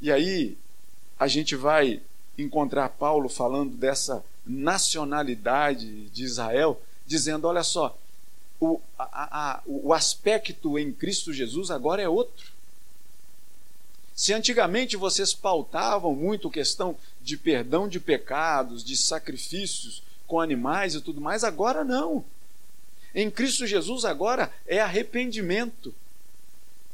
E 0.00 0.10
aí, 0.10 0.56
a 1.18 1.26
gente 1.26 1.54
vai 1.54 2.00
encontrar 2.38 2.88
Paulo 2.88 3.28
falando 3.28 3.76
dessa 3.76 4.24
nacionalidade 4.46 6.08
de 6.08 6.24
Israel, 6.24 6.80
dizendo: 7.06 7.46
olha 7.46 7.62
só, 7.62 7.96
o, 8.58 8.80
a, 8.98 9.58
a, 9.58 9.62
o 9.66 9.92
aspecto 9.92 10.78
em 10.78 10.92
Cristo 10.92 11.32
Jesus 11.32 11.70
agora 11.70 12.00
é 12.00 12.08
outro. 12.08 12.52
Se 14.14 14.32
antigamente 14.32 14.96
vocês 14.96 15.32
pautavam 15.32 16.14
muito 16.14 16.50
questão 16.50 16.96
de 17.22 17.36
perdão 17.36 17.88
de 17.88 17.98
pecados, 17.98 18.84
de 18.84 18.96
sacrifícios 18.96 20.02
com 20.26 20.40
animais 20.40 20.94
e 20.94 21.00
tudo 21.00 21.20
mais, 21.20 21.42
agora 21.42 21.84
não. 21.84 22.24
Em 23.14 23.30
Cristo 23.30 23.66
Jesus 23.66 24.04
agora 24.04 24.52
é 24.66 24.80
arrependimento 24.80 25.94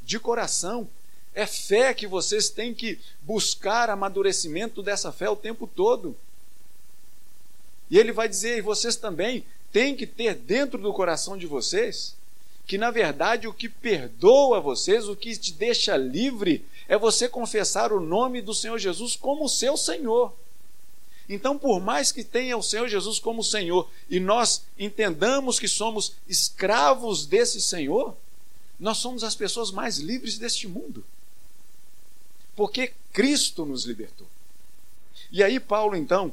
de 0.02 0.18
coração. 0.18 0.88
É 1.35 1.46
fé 1.46 1.92
que 1.92 2.06
vocês 2.06 2.49
têm 2.49 2.73
que 2.73 2.99
buscar 3.23 3.90
amadurecimento 3.90 4.82
dessa 4.82 5.12
fé 5.12 5.28
o 5.28 5.37
tempo 5.37 5.66
todo. 5.66 6.16
E 7.90 7.99
ele 7.99 8.12
vai 8.12 8.28
dizer, 8.28 8.58
e 8.58 8.62
vocês 8.62 8.96
também 8.96 9.44
têm 9.73 9.94
que 9.94 10.06
ter 10.06 10.35
dentro 10.35 10.78
do 10.78 10.92
coração 10.92 11.37
de 11.37 11.46
vocês 11.46 12.16
que 12.66 12.76
na 12.76 12.90
verdade 12.90 13.46
o 13.46 13.54
que 13.54 13.68
perdoa 13.68 14.61
vocês, 14.61 15.08
o 15.08 15.14
que 15.14 15.37
te 15.37 15.52
deixa 15.52 15.96
livre, 15.96 16.66
é 16.88 16.99
você 16.99 17.28
confessar 17.28 17.92
o 17.92 18.00
nome 18.00 18.42
do 18.42 18.52
Senhor 18.52 18.76
Jesus 18.76 19.14
como 19.14 19.49
seu 19.49 19.76
Senhor. 19.76 20.35
Então, 21.28 21.59
por 21.59 21.80
mais 21.80 22.12
que 22.12 22.23
tenha 22.23 22.56
o 22.56 22.62
Senhor 22.62 22.88
Jesus 22.88 23.18
como 23.18 23.42
Senhor 23.42 23.90
e 24.09 24.21
nós 24.21 24.64
entendamos 24.78 25.59
que 25.59 25.66
somos 25.66 26.14
escravos 26.28 27.26
desse 27.26 27.61
Senhor, 27.61 28.16
nós 28.78 28.99
somos 28.99 29.25
as 29.25 29.35
pessoas 29.35 29.71
mais 29.71 29.99
livres 29.99 30.38
deste 30.38 30.68
mundo. 30.68 31.04
Porque 32.54 32.92
Cristo 33.12 33.64
nos 33.66 33.85
libertou. 33.85 34.26
E 35.33 35.42
aí, 35.42 35.59
Paulo, 35.59 35.97
então, 35.97 36.33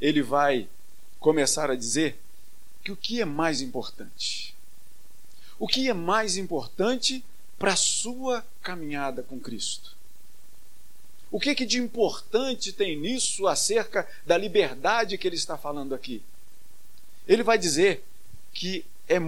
ele 0.00 0.22
vai 0.22 0.68
começar 1.18 1.70
a 1.70 1.74
dizer 1.74 2.18
que 2.84 2.92
o 2.92 2.96
que 2.96 3.20
é 3.20 3.24
mais 3.24 3.60
importante? 3.60 4.54
O 5.58 5.66
que 5.66 5.88
é 5.88 5.94
mais 5.94 6.36
importante 6.36 7.24
para 7.58 7.74
a 7.74 7.76
sua 7.76 8.44
caminhada 8.62 9.22
com 9.22 9.38
Cristo? 9.38 9.94
O 11.30 11.38
que, 11.38 11.54
que 11.54 11.64
de 11.64 11.78
importante 11.78 12.72
tem 12.72 12.98
nisso 12.98 13.46
acerca 13.46 14.08
da 14.26 14.36
liberdade 14.36 15.16
que 15.16 15.28
ele 15.28 15.36
está 15.36 15.56
falando 15.56 15.94
aqui? 15.94 16.22
Ele 17.26 17.42
vai 17.42 17.56
dizer 17.56 18.04
que 18.52 18.84
é 19.08 19.18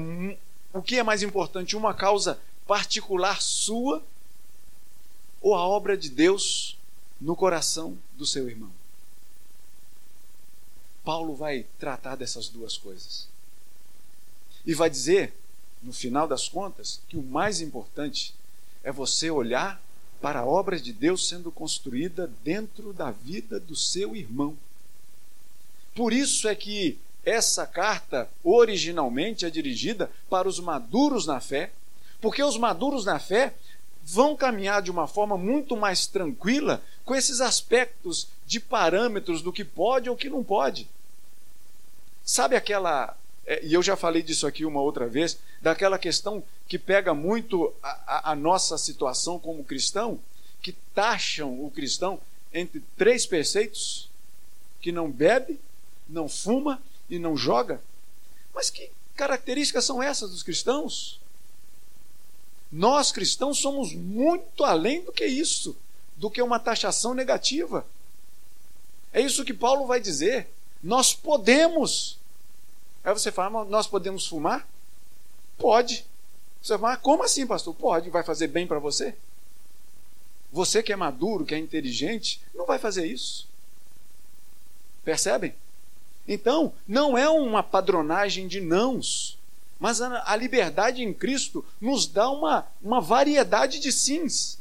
o 0.72 0.82
que 0.82 0.98
é 0.98 1.02
mais 1.02 1.22
importante, 1.22 1.76
uma 1.76 1.94
causa 1.94 2.40
particular 2.66 3.40
sua 3.42 4.02
ou 5.40 5.54
a 5.54 5.66
obra 5.66 5.96
de 5.96 6.08
Deus 6.08 6.78
no 7.20 7.36
coração 7.36 7.98
do 8.16 8.24
seu 8.24 8.48
irmão? 8.48 8.70
Paulo 11.04 11.34
vai 11.34 11.66
tratar 11.78 12.16
dessas 12.16 12.48
duas 12.48 12.76
coisas. 12.76 13.28
E 14.64 14.74
vai 14.74 14.88
dizer, 14.88 15.34
no 15.82 15.92
final 15.92 16.28
das 16.28 16.48
contas, 16.48 17.00
que 17.08 17.16
o 17.16 17.22
mais 17.22 17.60
importante 17.60 18.34
é 18.84 18.92
você 18.92 19.30
olhar 19.30 19.82
para 20.22 20.40
a 20.40 20.46
obra 20.46 20.80
de 20.80 20.92
Deus 20.92 21.28
sendo 21.28 21.50
construída 21.50 22.30
dentro 22.44 22.92
da 22.92 23.10
vida 23.10 23.58
do 23.58 23.74
seu 23.74 24.14
irmão. 24.14 24.56
Por 25.96 26.12
isso 26.12 26.48
é 26.48 26.54
que 26.54 26.96
essa 27.24 27.66
carta 27.66 28.30
originalmente 28.42 29.44
é 29.44 29.50
dirigida 29.50 30.10
para 30.30 30.48
os 30.48 30.60
maduros 30.60 31.26
na 31.26 31.40
fé, 31.40 31.72
porque 32.20 32.42
os 32.42 32.56
maduros 32.56 33.04
na 33.04 33.18
fé 33.18 33.52
vão 34.04 34.36
caminhar 34.36 34.80
de 34.80 34.90
uma 34.90 35.08
forma 35.08 35.36
muito 35.36 35.76
mais 35.76 36.06
tranquila 36.06 36.82
com 37.04 37.14
esses 37.14 37.40
aspectos 37.40 38.28
de 38.46 38.60
parâmetros 38.60 39.42
do 39.42 39.52
que 39.52 39.64
pode 39.64 40.08
ou 40.08 40.16
que 40.16 40.30
não 40.30 40.44
pode. 40.44 40.88
Sabe 42.24 42.54
aquela. 42.54 43.16
É, 43.46 43.64
e 43.64 43.74
eu 43.74 43.82
já 43.82 43.96
falei 43.96 44.22
disso 44.22 44.46
aqui 44.46 44.64
uma 44.64 44.80
outra 44.80 45.06
vez, 45.08 45.38
daquela 45.60 45.98
questão 45.98 46.42
que 46.68 46.78
pega 46.78 47.12
muito 47.12 47.72
a, 47.82 47.88
a, 48.06 48.32
a 48.32 48.36
nossa 48.36 48.78
situação 48.78 49.38
como 49.38 49.64
cristão, 49.64 50.20
que 50.60 50.72
taxam 50.94 51.64
o 51.64 51.70
cristão 51.70 52.20
entre 52.52 52.82
três 52.96 53.26
preceitos: 53.26 54.08
que 54.80 54.92
não 54.92 55.10
bebe, 55.10 55.58
não 56.08 56.28
fuma 56.28 56.80
e 57.10 57.18
não 57.18 57.36
joga. 57.36 57.80
Mas 58.54 58.70
que 58.70 58.90
características 59.16 59.84
são 59.84 60.02
essas 60.02 60.30
dos 60.30 60.42
cristãos? 60.42 61.20
Nós 62.70 63.12
cristãos 63.12 63.58
somos 63.58 63.92
muito 63.92 64.64
além 64.64 65.02
do 65.02 65.12
que 65.12 65.26
isso, 65.26 65.76
do 66.16 66.30
que 66.30 66.40
uma 66.40 66.58
taxação 66.58 67.12
negativa. 67.12 67.86
É 69.12 69.20
isso 69.20 69.44
que 69.44 69.52
Paulo 69.52 69.86
vai 69.86 70.00
dizer. 70.00 70.48
Nós 70.82 71.12
podemos. 71.12 72.18
Aí 73.04 73.12
você 73.12 73.32
fala, 73.32 73.64
nós 73.64 73.86
podemos 73.86 74.26
fumar? 74.26 74.68
Pode. 75.58 76.06
Você 76.62 76.78
fala, 76.78 76.96
como 76.96 77.24
assim, 77.24 77.46
pastor? 77.46 77.74
Pode, 77.74 78.10
vai 78.10 78.22
fazer 78.22 78.46
bem 78.46 78.66
para 78.66 78.78
você? 78.78 79.14
Você 80.52 80.82
que 80.82 80.92
é 80.92 80.96
maduro, 80.96 81.44
que 81.44 81.54
é 81.54 81.58
inteligente, 81.58 82.40
não 82.54 82.66
vai 82.66 82.78
fazer 82.78 83.06
isso. 83.06 83.48
Percebem? 85.04 85.54
Então, 86.28 86.72
não 86.86 87.18
é 87.18 87.28
uma 87.28 87.62
padronagem 87.62 88.46
de 88.46 88.60
nãos, 88.60 89.38
mas 89.80 90.00
a, 90.00 90.30
a 90.30 90.36
liberdade 90.36 91.02
em 91.02 91.12
Cristo 91.12 91.64
nos 91.80 92.06
dá 92.06 92.30
uma, 92.30 92.66
uma 92.80 93.00
variedade 93.00 93.80
de 93.80 93.90
sims. 93.90 94.58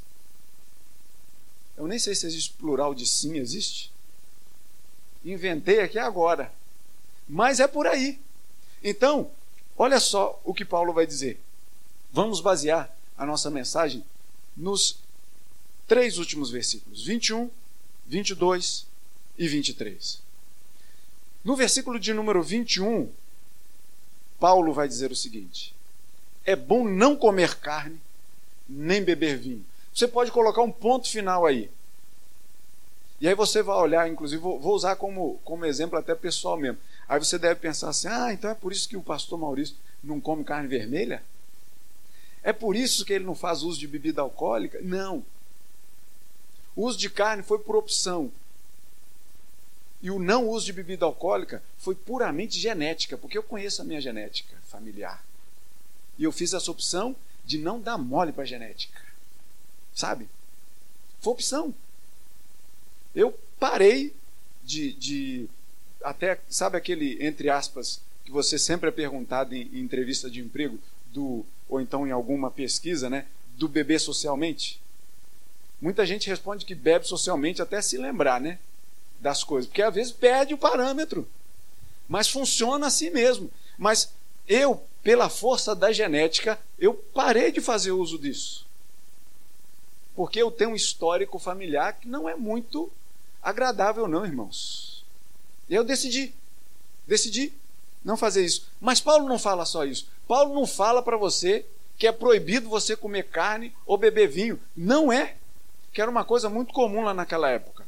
Eu 1.78 1.88
nem 1.88 2.00
sei 2.00 2.16
se 2.16 2.26
existe 2.26 2.54
plural 2.54 2.96
de 2.96 3.06
sim, 3.06 3.38
existe? 3.38 3.92
Inventei 5.24 5.82
aqui 5.82 6.00
agora. 6.00 6.52
Mas 7.28 7.60
é 7.60 7.68
por 7.68 7.86
aí. 7.86 8.20
Então, 8.84 9.32
olha 9.78 10.00
só 10.00 10.40
o 10.44 10.54
que 10.54 10.66
Paulo 10.66 10.94
vai 10.94 11.06
dizer. 11.06 11.40
Vamos 12.12 12.42
basear 12.42 12.94
a 13.18 13.26
nossa 13.26 13.50
mensagem 13.50 14.04
nos 14.56 15.00
três 15.88 16.18
últimos 16.18 16.50
versículos: 16.50 17.04
21, 17.06 17.50
22 18.08 18.88
e 19.38 19.48
23. 19.48 20.22
No 21.44 21.56
versículo 21.56 22.00
de 22.00 22.14
número 22.14 22.44
21, 22.44 23.12
Paulo 24.40 24.74
vai 24.74 24.88
dizer 24.88 25.12
o 25.12 25.16
seguinte: 25.16 25.74
É 26.46 26.56
bom 26.56 26.88
não 26.88 27.16
comer 27.16 27.56
carne, 27.56 28.00
nem 28.68 29.04
beber 29.04 29.38
vinho. 29.38 29.66
Você 29.94 30.08
pode 30.08 30.32
colocar 30.32 30.62
um 30.62 30.72
ponto 30.72 31.10
final 31.10 31.46
aí. 31.46 31.70
E 33.20 33.28
aí 33.28 33.36
você 33.36 33.62
vai 33.62 33.76
olhar, 33.78 34.10
inclusive, 34.10 34.42
vou 34.42 34.74
usar 34.74 34.96
como, 34.96 35.40
como 35.44 35.66
exemplo 35.66 35.98
até 35.98 36.16
pessoal 36.16 36.58
mesmo. 36.58 36.80
Aí 37.08 37.20
você 37.20 37.38
deve 37.38 37.60
pensar 37.60 37.90
assim: 37.90 38.08
ah, 38.08 38.34
então 38.34 38.50
é 38.50 38.56
por 38.56 38.72
isso 38.72 38.88
que 38.88 38.98
o 38.98 39.04
pastor 39.04 39.38
Maurício 39.40 39.76
não 40.04 40.20
come 40.20 40.44
carne 40.44 40.68
vermelha? 40.68 41.24
É 42.44 42.52
por 42.52 42.76
isso 42.76 43.06
que 43.06 43.14
ele 43.14 43.26
não 43.26 43.36
faz 43.36 43.62
uso 43.62 43.80
de 43.80 43.88
bebida 43.88 44.22
alcoólica? 44.22 44.80
Não. 44.82 45.24
O 46.76 46.86
uso 46.86 46.98
de 46.98 47.10
carne 47.10 47.44
foi 47.44 47.60
por 47.60 47.76
opção. 47.76 48.32
E 50.02 50.10
o 50.10 50.18
não 50.18 50.50
uso 50.50 50.66
de 50.66 50.74
bebida 50.74 51.06
alcoólica 51.06 51.62
foi 51.78 51.94
puramente 51.94 52.60
genética, 52.60 53.18
porque 53.18 53.38
eu 53.38 53.44
conheço 53.44 53.82
a 53.82 53.86
minha 53.86 54.02
genética 54.02 54.58
familiar. 54.68 55.24
E 56.18 56.24
eu 56.24 56.32
fiz 56.32 56.54
essa 56.54 56.72
opção 56.72 57.16
de 57.46 57.58
não 57.60 57.80
dar 57.80 57.98
mole 57.98 58.32
para 58.32 58.44
a 58.44 58.48
genética. 58.48 59.00
Sabe? 59.94 60.28
Foi 61.20 61.34
opção. 61.34 61.74
Eu 63.14 63.38
parei 63.60 64.16
de, 64.64 64.94
de. 64.94 65.50
Até, 66.04 66.40
sabe 66.50 66.78
aquele, 66.78 67.18
entre 67.24 67.50
aspas, 67.50 68.02
que 68.26 68.32
você 68.32 68.58
sempre 68.58 68.90
é 68.90 68.92
perguntado 68.92 69.56
em, 69.56 69.70
em 69.74 69.80
entrevista 69.80 70.30
de 70.30 70.42
emprego, 70.42 70.80
do 71.08 71.46
ou 71.68 71.80
então 71.80 72.06
em 72.06 72.12
alguma 72.12 72.52
pesquisa, 72.52 73.10
né, 73.10 73.26
do 73.56 73.68
beber 73.68 74.00
socialmente? 74.00 74.82
Muita 75.82 76.06
gente 76.06 76.30
responde 76.30 76.66
que 76.66 76.76
bebe 76.76 77.08
socialmente 77.08 77.62
até 77.62 77.82
se 77.82 77.98
lembrar, 77.98 78.40
né? 78.40 78.60
Das 79.20 79.44
coisas, 79.44 79.68
porque 79.68 79.82
às 79.82 79.94
vezes 79.94 80.12
perde 80.12 80.54
o 80.54 80.58
parâmetro. 80.58 81.28
Mas 82.08 82.30
funciona 82.30 82.88
assim 82.88 83.10
mesmo. 83.10 83.50
Mas 83.78 84.12
eu, 84.48 84.84
pela 85.02 85.30
força 85.30 85.74
da 85.76 85.92
genética, 85.92 86.60
eu 86.78 86.94
parei 86.94 87.52
de 87.52 87.62
fazer 87.62 87.92
uso 87.92 88.20
disso. 88.20 88.68
Porque 90.16 90.42
eu 90.42 90.52
tenho 90.52 90.72
um 90.72 90.76
histórico 90.76 91.40
familiar 91.40 91.94
que 91.94 92.08
não 92.08 92.28
é 92.28 92.36
muito 92.36 92.92
agradável, 93.42 94.08
não, 94.08 94.26
irmãos. 94.26 94.91
Eu 95.72 95.86
decidi, 95.86 96.36
decidi 97.08 97.54
não 98.04 98.18
fazer 98.18 98.44
isso. 98.44 98.68
Mas 98.80 99.00
Paulo 99.00 99.28
não 99.28 99.40
fala 99.40 99.66
só 99.66 99.86
isso. 99.86 100.08
Paulo 100.28 100.54
não 100.54 100.68
fala 100.68 101.02
para 101.02 101.16
você 101.16 101.66
que 101.98 102.06
é 102.06 102.12
proibido 102.12 102.68
você 102.68 102.96
comer 102.96 103.30
carne 103.30 103.74
ou 103.86 103.98
beber 103.98 104.28
vinho. 104.28 104.60
Não 104.76 105.12
é. 105.14 105.36
Que 105.94 106.02
era 106.02 106.12
uma 106.12 106.26
coisa 106.26 106.50
muito 106.50 106.74
comum 106.74 107.04
lá 107.04 107.14
naquela 107.14 107.50
época. 107.50 107.86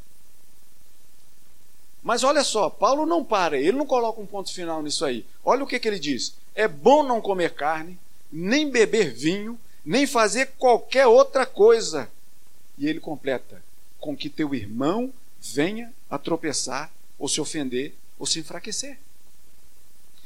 Mas 2.02 2.24
olha 2.24 2.44
só, 2.44 2.70
Paulo 2.70 3.06
não 3.06 3.24
para, 3.24 3.58
ele 3.58 3.78
não 3.78 3.86
coloca 3.86 4.20
um 4.20 4.26
ponto 4.26 4.54
final 4.54 4.82
nisso 4.82 5.06
aí. 5.06 5.26
Olha 5.44 5.64
o 5.64 5.68
que, 5.68 5.80
que 5.80 5.88
ele 5.88 6.00
diz: 6.00 6.36
é 6.54 6.68
bom 6.68 7.02
não 7.04 7.22
comer 7.22 7.54
carne, 7.54 7.98
nem 8.32 8.70
beber 8.70 9.14
vinho, 9.14 9.60
nem 9.86 10.06
fazer 10.06 10.52
qualquer 10.58 11.08
outra 11.08 11.46
coisa. 11.46 12.10
E 12.78 12.88
ele 12.88 13.00
completa: 13.00 13.64
com 14.00 14.18
que 14.18 14.30
teu 14.30 14.54
irmão 14.54 15.14
venha 15.40 15.94
a 16.10 16.18
tropeçar, 16.18 16.92
ou 17.24 17.30
se 17.30 17.40
ofender, 17.40 17.96
ou 18.20 18.26
se 18.26 18.38
enfraquecer. 18.38 19.00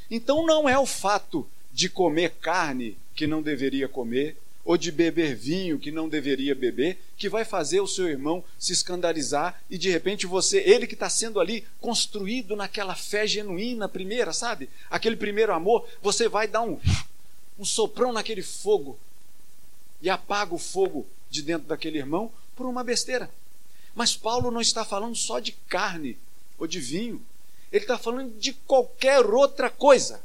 Então 0.10 0.44
não 0.48 0.68
é 0.68 0.80
o 0.80 0.86
fato 0.88 1.48
de 1.72 1.90
comer 1.90 2.32
carne 2.42 2.98
que 3.14 3.28
não 3.28 3.40
deveria 3.40 3.88
comer, 3.88 4.36
ou 4.66 4.76
de 4.76 4.92
beber 4.92 5.36
vinho 5.36 5.78
que 5.78 5.92
não 5.92 6.10
deveria 6.10 6.56
beber, 6.56 7.00
que 7.16 7.30
vai 7.30 7.46
fazer 7.46 7.82
o 7.82 7.88
seu 7.88 8.10
irmão 8.10 8.44
se 8.58 8.74
escandalizar 8.74 9.62
e 9.70 9.78
de 9.78 9.92
repente 9.92 10.26
você, 10.26 10.58
ele 10.58 10.88
que 10.88 10.96
está 10.96 11.08
sendo 11.08 11.40
ali 11.40 11.68
construído 11.80 12.56
naquela 12.56 12.96
fé 12.96 13.28
genuína 13.28 13.88
primeira, 13.88 14.34
sabe? 14.34 14.68
Aquele 14.90 15.16
primeiro 15.16 15.54
amor, 15.54 15.88
você 16.02 16.28
vai 16.28 16.48
dar 16.48 16.64
um, 16.64 16.80
um 17.60 17.64
soprão 17.64 18.12
naquele 18.12 18.42
fogo 18.42 18.98
e 20.02 20.10
apaga 20.10 20.56
o 20.56 20.58
fogo 20.58 21.06
de 21.30 21.44
dentro 21.44 21.68
daquele 21.68 22.00
irmão 22.00 22.32
por 22.56 22.66
uma 22.66 22.84
besteira. 22.84 23.30
Mas 23.94 24.18
Paulo 24.18 24.50
não 24.50 24.62
está 24.62 24.84
falando 24.84 25.16
só 25.16 25.38
de 25.38 25.52
carne 25.52 26.18
ou 26.58 26.67
de 26.67 26.80
vinho. 26.80 27.24
Ele 27.72 27.84
está 27.84 27.98
falando 27.98 28.38
de 28.39 28.54
qualquer 28.54 29.26
outra 29.26 29.70
coisa. 29.70 30.22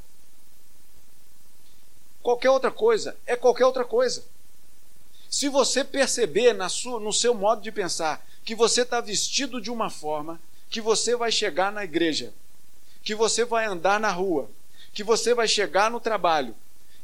Qualquer 2.23 2.51
outra 2.51 2.71
coisa 2.71 3.17
é 3.27 3.37
qualquer 3.37 3.67
outra 3.67 3.85
coisa. 3.85 4.25
Se 5.29 5.49
você 5.49 5.83
perceber 5.83 6.53
na 6.53 6.69
sua, 6.69 7.01
no 7.01 7.13
seu 7.13 7.35
modo 7.35 7.63
de 7.63 7.73
pensar 7.73 8.25
que 8.45 8.55
você 8.55 8.83
está 8.83 9.01
vestido 9.01 9.61
de 9.61 9.71
uma 9.71 9.91
forma, 9.91 10.41
que 10.71 10.81
você 10.81 11.17
vai 11.17 11.33
chegar 11.33 11.73
na 11.73 11.85
igreja, 11.85 12.33
que 13.03 13.15
você 13.15 13.45
vai 13.45 13.67
andar 13.67 13.99
na 13.99 14.11
rua, 14.11 14.49
que 14.93 15.03
você 15.03 15.35
vai 15.35 15.49
chegar 15.49 15.91
no 15.91 16.01
trabalho, 16.01 16.55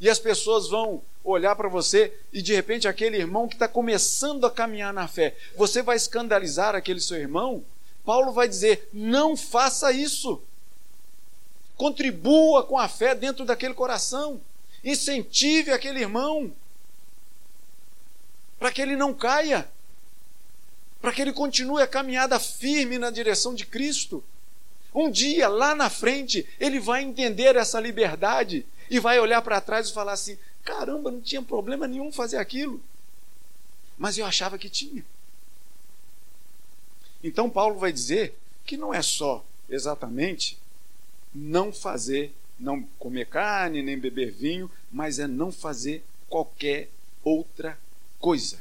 e 0.00 0.08
as 0.08 0.18
pessoas 0.18 0.68
vão 0.68 1.02
olhar 1.24 1.56
para 1.56 1.68
você 1.68 2.12
e 2.32 2.40
de 2.40 2.54
repente 2.54 2.86
aquele 2.86 3.16
irmão 3.16 3.48
que 3.48 3.54
está 3.54 3.66
começando 3.66 4.46
a 4.46 4.50
caminhar 4.50 4.92
na 4.92 5.08
fé, 5.08 5.36
você 5.56 5.82
vai 5.82 5.96
escandalizar 5.96 6.74
aquele 6.74 7.00
seu 7.00 7.18
irmão? 7.18 7.64
Paulo 8.08 8.32
vai 8.32 8.48
dizer: 8.48 8.88
não 8.90 9.36
faça 9.36 9.92
isso. 9.92 10.42
Contribua 11.76 12.64
com 12.64 12.78
a 12.78 12.88
fé 12.88 13.14
dentro 13.14 13.44
daquele 13.44 13.74
coração. 13.74 14.40
Incentive 14.82 15.72
aquele 15.72 16.00
irmão 16.00 16.50
para 18.58 18.72
que 18.72 18.80
ele 18.80 18.96
não 18.96 19.12
caia, 19.12 19.70
para 21.02 21.12
que 21.12 21.20
ele 21.20 21.34
continue 21.34 21.82
a 21.82 21.86
caminhada 21.86 22.40
firme 22.40 22.96
na 22.96 23.10
direção 23.10 23.54
de 23.54 23.66
Cristo. 23.66 24.24
Um 24.94 25.10
dia, 25.10 25.46
lá 25.46 25.74
na 25.74 25.90
frente, 25.90 26.48
ele 26.58 26.80
vai 26.80 27.02
entender 27.02 27.56
essa 27.56 27.78
liberdade 27.78 28.64
e 28.88 28.98
vai 28.98 29.20
olhar 29.20 29.42
para 29.42 29.60
trás 29.60 29.90
e 29.90 29.92
falar 29.92 30.12
assim: 30.12 30.38
caramba, 30.64 31.10
não 31.10 31.20
tinha 31.20 31.42
problema 31.42 31.86
nenhum 31.86 32.10
fazer 32.10 32.38
aquilo. 32.38 32.82
Mas 33.98 34.16
eu 34.16 34.24
achava 34.24 34.56
que 34.56 34.70
tinha. 34.70 35.04
Então, 37.22 37.50
Paulo 37.50 37.78
vai 37.78 37.92
dizer 37.92 38.38
que 38.64 38.76
não 38.76 38.92
é 38.92 39.02
só 39.02 39.44
exatamente 39.68 40.59
não 41.35 41.72
fazer, 41.72 42.35
não 42.59 42.83
comer 42.98 43.26
carne, 43.26 43.83
nem 43.83 43.98
beber 43.98 44.33
vinho, 44.33 44.70
mas 44.90 45.18
é 45.18 45.26
não 45.26 45.52
fazer 45.52 46.04
qualquer 46.28 46.90
outra 47.22 47.78
coisa. 48.18 48.59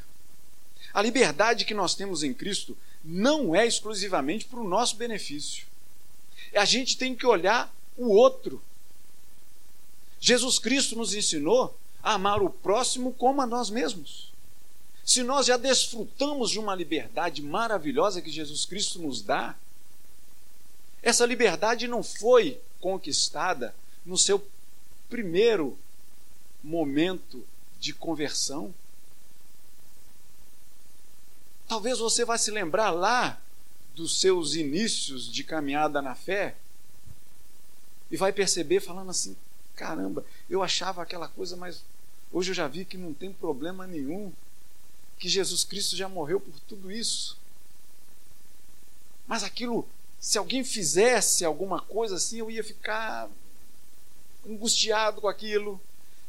A 0.93 1.01
liberdade 1.01 1.65
que 1.65 1.73
nós 1.73 1.95
temos 1.95 2.23
em 2.23 2.33
Cristo 2.33 2.77
não 3.03 3.55
é 3.55 3.65
exclusivamente 3.65 4.45
para 4.45 4.59
o 4.59 4.67
nosso 4.67 4.95
benefício. 4.95 5.65
A 6.53 6.65
gente 6.65 6.97
tem 6.97 7.15
que 7.15 7.25
olhar 7.25 7.73
o 7.95 8.07
outro. 8.09 8.61
Jesus 10.19 10.59
Cristo 10.59 10.95
nos 10.95 11.13
ensinou 11.13 11.77
a 12.01 12.13
amar 12.13 12.41
o 12.41 12.49
próximo 12.49 13.13
como 13.13 13.41
a 13.41 13.45
nós 13.45 13.69
mesmos. 13.69 14.31
Se 15.07 15.23
nós 15.23 15.45
já 15.45 15.55
desfrutamos 15.55 16.51
de 16.51 16.59
uma 16.59 16.75
liberdade 16.75 17.41
maravilhosa 17.41 18.21
que 18.21 18.29
Jesus 18.29 18.65
Cristo 18.65 18.99
nos 18.99 19.21
dá, 19.21 19.55
essa 21.01 21.25
liberdade 21.25 21.87
não 21.87 22.03
foi 22.03 22.59
conquistada 22.81 23.73
no 24.05 24.17
seu 24.17 24.45
primeiro 25.09 25.79
momento 26.61 27.41
de 27.79 27.93
conversão. 27.93 28.75
Talvez 31.69 31.99
você 31.99 32.25
vá 32.25 32.37
se 32.37 32.51
lembrar 32.51 32.91
lá 32.91 33.41
dos 33.95 34.19
seus 34.19 34.55
inícios 34.55 35.31
de 35.31 35.41
caminhada 35.41 36.01
na 36.01 36.15
fé 36.15 36.57
e 38.11 38.17
vai 38.17 38.33
perceber 38.33 38.81
falando 38.81 39.11
assim: 39.11 39.37
caramba, 39.73 40.25
eu 40.49 40.61
achava 40.61 41.01
aquela 41.01 41.29
coisa, 41.29 41.55
mas 41.55 41.81
hoje 42.29 42.51
eu 42.51 42.55
já 42.55 42.67
vi 42.67 42.83
que 42.83 42.97
não 42.97 43.13
tem 43.13 43.31
problema 43.31 43.87
nenhum, 43.87 44.33
que 45.19 45.29
Jesus 45.29 45.63
Cristo 45.63 45.95
já 45.95 46.07
morreu 46.07 46.39
por 46.39 46.53
tudo 46.61 46.91
isso. 46.91 47.37
Mas 49.27 49.43
aquilo 49.43 49.87
se 50.19 50.37
alguém 50.37 50.63
fizesse 50.63 51.45
alguma 51.45 51.79
coisa 51.81 52.15
assim, 52.15 52.39
eu 52.39 52.49
ia 52.49 52.63
ficar 52.63 53.29
angustiado 54.47 55.21
com 55.21 55.27
aquilo, 55.27 55.79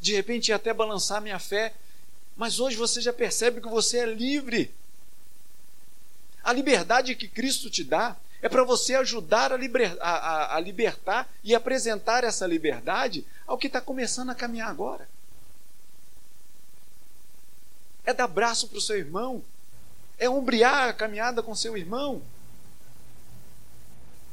de 0.01 0.14
repente 0.14 0.48
ia 0.48 0.57
até 0.57 0.72
balançar 0.72 1.20
minha 1.20 1.38
fé. 1.38 1.74
Mas 2.37 2.61
hoje 2.61 2.77
você 2.77 3.01
já 3.01 3.12
percebe 3.12 3.61
que 3.61 3.68
você 3.68 3.98
é 3.98 4.07
livre. 4.07 4.72
A 6.44 6.53
liberdade 6.53 7.14
que 7.14 7.27
Cristo 7.27 7.68
te 7.68 7.83
dá 7.83 8.16
é 8.40 8.48
para 8.48 8.62
você 8.62 8.94
ajudar 8.94 9.53
a, 9.53 9.57
liber, 9.57 9.96
a, 10.01 10.11
a, 10.11 10.57
a, 10.57 10.61
libertar 10.61 11.29
e 11.42 11.55
apresentar 11.55 12.22
essa 12.22 12.46
liberdade 12.46 13.27
ao 13.46 13.59
que 13.59 13.66
está 13.66 13.81
começando 13.81 14.31
a 14.31 14.35
caminhar 14.35 14.70
agora. 14.70 15.09
É 18.09 18.14
dar 18.14 18.27
braço 18.27 18.68
para 18.68 18.79
o 18.79 18.81
seu 18.81 18.97
irmão, 18.97 19.44
é 20.18 20.31
ombrear 20.31 20.88
a 20.88 20.94
caminhada 20.94 21.42
com 21.42 21.55
seu 21.55 21.77
irmão, 21.77 22.23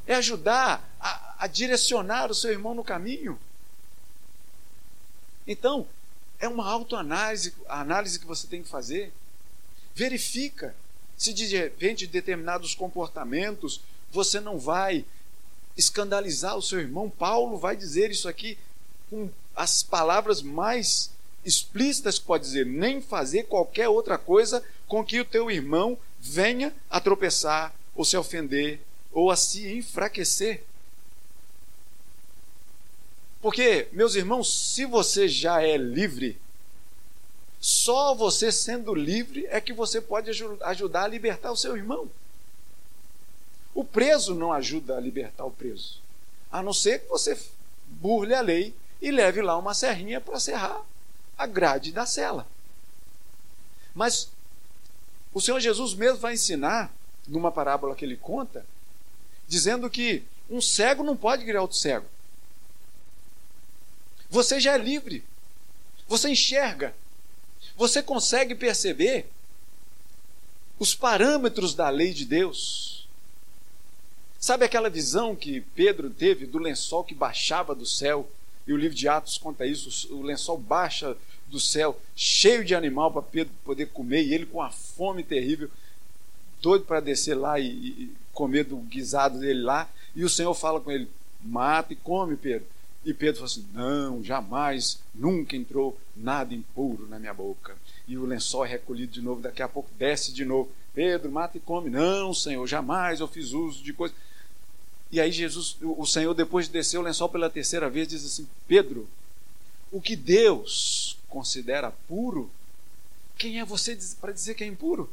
é 0.06 0.14
ajudar 0.14 0.82
a, 0.98 1.44
a 1.44 1.46
direcionar 1.46 2.30
o 2.30 2.34
seu 2.34 2.50
irmão 2.50 2.74
no 2.74 2.82
caminho. 2.82 3.38
Então, 5.46 5.86
é 6.38 6.48
uma 6.48 6.66
autoanálise 6.66 7.52
a 7.68 7.82
análise 7.82 8.18
que 8.18 8.24
você 8.24 8.46
tem 8.46 8.62
que 8.62 8.68
fazer. 8.70 9.12
Verifica 9.94 10.74
se 11.14 11.34
de 11.34 11.44
repente 11.54 12.06
determinados 12.06 12.74
comportamentos 12.74 13.82
você 14.10 14.40
não 14.40 14.58
vai 14.58 15.04
escandalizar 15.76 16.56
o 16.56 16.62
seu 16.62 16.80
irmão. 16.80 17.10
Paulo 17.10 17.58
vai 17.58 17.76
dizer 17.76 18.10
isso 18.10 18.26
aqui 18.26 18.56
com 19.10 19.30
as 19.54 19.82
palavras 19.82 20.40
mais 20.40 21.14
explícitas 21.46 22.18
que 22.18 22.26
pode 22.26 22.44
dizer, 22.44 22.66
nem 22.66 23.00
fazer 23.00 23.44
qualquer 23.44 23.88
outra 23.88 24.18
coisa 24.18 24.62
com 24.88 25.04
que 25.04 25.20
o 25.20 25.24
teu 25.24 25.48
irmão 25.48 25.96
venha 26.20 26.74
a 26.90 27.00
tropeçar 27.00 27.72
ou 27.94 28.04
se 28.04 28.16
ofender 28.16 28.80
ou 29.12 29.30
a 29.30 29.36
se 29.36 29.72
enfraquecer. 29.72 30.64
Porque, 33.40 33.86
meus 33.92 34.16
irmãos, 34.16 34.52
se 34.52 34.84
você 34.84 35.28
já 35.28 35.62
é 35.62 35.76
livre, 35.76 36.36
só 37.60 38.12
você 38.12 38.50
sendo 38.50 38.92
livre 38.92 39.46
é 39.48 39.60
que 39.60 39.72
você 39.72 40.00
pode 40.00 40.30
ajudar 40.62 41.04
a 41.04 41.08
libertar 41.08 41.52
o 41.52 41.56
seu 41.56 41.76
irmão. 41.76 42.10
O 43.72 43.84
preso 43.84 44.34
não 44.34 44.52
ajuda 44.52 44.96
a 44.96 45.00
libertar 45.00 45.44
o 45.44 45.50
preso, 45.50 46.00
a 46.50 46.60
não 46.60 46.72
ser 46.72 47.02
que 47.02 47.08
você 47.08 47.38
burle 47.86 48.34
a 48.34 48.40
lei 48.40 48.74
e 49.00 49.12
leve 49.12 49.40
lá 49.42 49.56
uma 49.56 49.74
serrinha 49.74 50.20
para 50.20 50.40
serrar 50.40 50.82
a 51.36 51.46
grade 51.46 51.92
da 51.92 52.06
cela. 52.06 52.46
Mas 53.94 54.28
o 55.32 55.40
Senhor 55.40 55.60
Jesus 55.60 55.94
mesmo 55.94 56.18
vai 56.18 56.34
ensinar, 56.34 56.92
numa 57.26 57.52
parábola 57.52 57.94
que 57.94 58.04
ele 58.04 58.16
conta, 58.16 58.64
dizendo 59.46 59.90
que 59.90 60.22
um 60.48 60.60
cego 60.60 61.02
não 61.02 61.16
pode 61.16 61.44
guiar 61.44 61.62
outro 61.62 61.76
cego. 61.76 62.06
Você 64.30 64.60
já 64.60 64.74
é 64.74 64.78
livre. 64.78 65.24
Você 66.08 66.28
enxerga. 66.28 66.94
Você 67.76 68.02
consegue 68.02 68.54
perceber 68.54 69.28
os 70.78 70.94
parâmetros 70.94 71.74
da 71.74 71.88
lei 71.88 72.12
de 72.12 72.24
Deus. 72.24 73.08
Sabe 74.38 74.64
aquela 74.64 74.90
visão 74.90 75.34
que 75.34 75.60
Pedro 75.60 76.10
teve 76.10 76.46
do 76.46 76.58
lençol 76.58 77.04
que 77.04 77.14
baixava 77.14 77.74
do 77.74 77.86
céu? 77.86 78.30
E 78.66 78.72
o 78.72 78.76
livro 78.76 78.96
de 78.96 79.08
Atos 79.08 79.38
conta 79.38 79.66
isso: 79.66 80.14
o 80.14 80.22
lençol 80.22 80.58
baixa 80.58 81.16
do 81.48 81.60
céu, 81.60 82.00
cheio 82.14 82.64
de 82.64 82.74
animal 82.74 83.12
para 83.12 83.22
Pedro 83.22 83.52
poder 83.64 83.86
comer, 83.86 84.24
e 84.24 84.34
ele 84.34 84.46
com 84.46 84.58
uma 84.58 84.70
fome 84.70 85.22
terrível, 85.22 85.70
doido 86.60 86.84
para 86.84 87.00
descer 87.00 87.34
lá 87.34 87.58
e, 87.60 87.66
e 87.66 88.12
comer 88.32 88.64
do 88.64 88.76
guisado 88.76 89.38
dele 89.38 89.62
lá. 89.62 89.88
E 90.14 90.24
o 90.24 90.28
Senhor 90.28 90.54
fala 90.54 90.80
com 90.80 90.90
ele: 90.90 91.08
mata 91.42 91.92
e 91.92 91.96
come, 91.96 92.36
Pedro. 92.36 92.66
E 93.04 93.14
Pedro 93.14 93.36
falou 93.36 93.46
assim: 93.46 93.66
Não, 93.72 94.24
jamais, 94.24 95.00
nunca 95.14 95.56
entrou 95.56 95.96
nada 96.16 96.52
impuro 96.52 97.06
na 97.08 97.20
minha 97.20 97.32
boca. 97.32 97.76
E 98.08 98.18
o 98.18 98.26
lençol 98.26 98.64
é 98.64 98.68
recolhido 98.68 99.12
de 99.12 99.22
novo, 99.22 99.40
daqui 99.40 99.62
a 99.62 99.68
pouco 99.68 99.88
desce 99.96 100.32
de 100.32 100.44
novo. 100.44 100.70
Pedro, 100.92 101.30
mata 101.30 101.56
e 101.56 101.60
come. 101.60 101.88
Não, 101.88 102.34
Senhor, 102.34 102.66
jamais 102.66 103.20
eu 103.20 103.28
fiz 103.28 103.52
uso 103.52 103.82
de 103.82 103.92
coisa. 103.92 104.14
E 105.16 105.20
aí 105.20 105.32
Jesus, 105.32 105.78
o 105.80 106.04
Senhor, 106.04 106.34
depois 106.34 106.66
de 106.66 106.72
descer 106.72 106.98
o 106.98 107.02
lençol 107.02 107.30
pela 107.30 107.48
terceira 107.48 107.88
vez, 107.88 108.06
diz 108.06 108.22
assim: 108.22 108.46
Pedro, 108.68 109.08
o 109.90 109.98
que 109.98 110.14
Deus 110.14 111.18
considera 111.26 111.90
puro, 112.06 112.50
quem 113.38 113.58
é 113.58 113.64
você 113.64 113.98
para 114.20 114.30
dizer 114.30 114.52
que 114.52 114.62
é 114.62 114.66
impuro? 114.66 115.10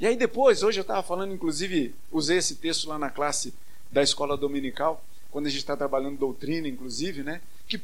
E 0.00 0.08
aí 0.08 0.16
depois, 0.16 0.64
hoje 0.64 0.80
eu 0.80 0.82
estava 0.82 1.04
falando, 1.04 1.32
inclusive, 1.32 1.94
usei 2.10 2.38
esse 2.38 2.56
texto 2.56 2.88
lá 2.88 2.98
na 2.98 3.10
classe 3.10 3.54
da 3.92 4.02
escola 4.02 4.36
dominical 4.36 5.04
quando 5.30 5.46
a 5.46 5.48
gente 5.48 5.60
está 5.60 5.76
trabalhando 5.76 6.18
doutrina, 6.18 6.66
inclusive, 6.66 7.22
né? 7.22 7.40
Que 7.68 7.80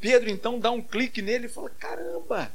Pedro 0.00 0.30
então 0.30 0.58
dá 0.58 0.70
um 0.70 0.80
clique 0.80 1.20
nele 1.20 1.48
e 1.48 1.50
fala: 1.50 1.68
caramba, 1.78 2.50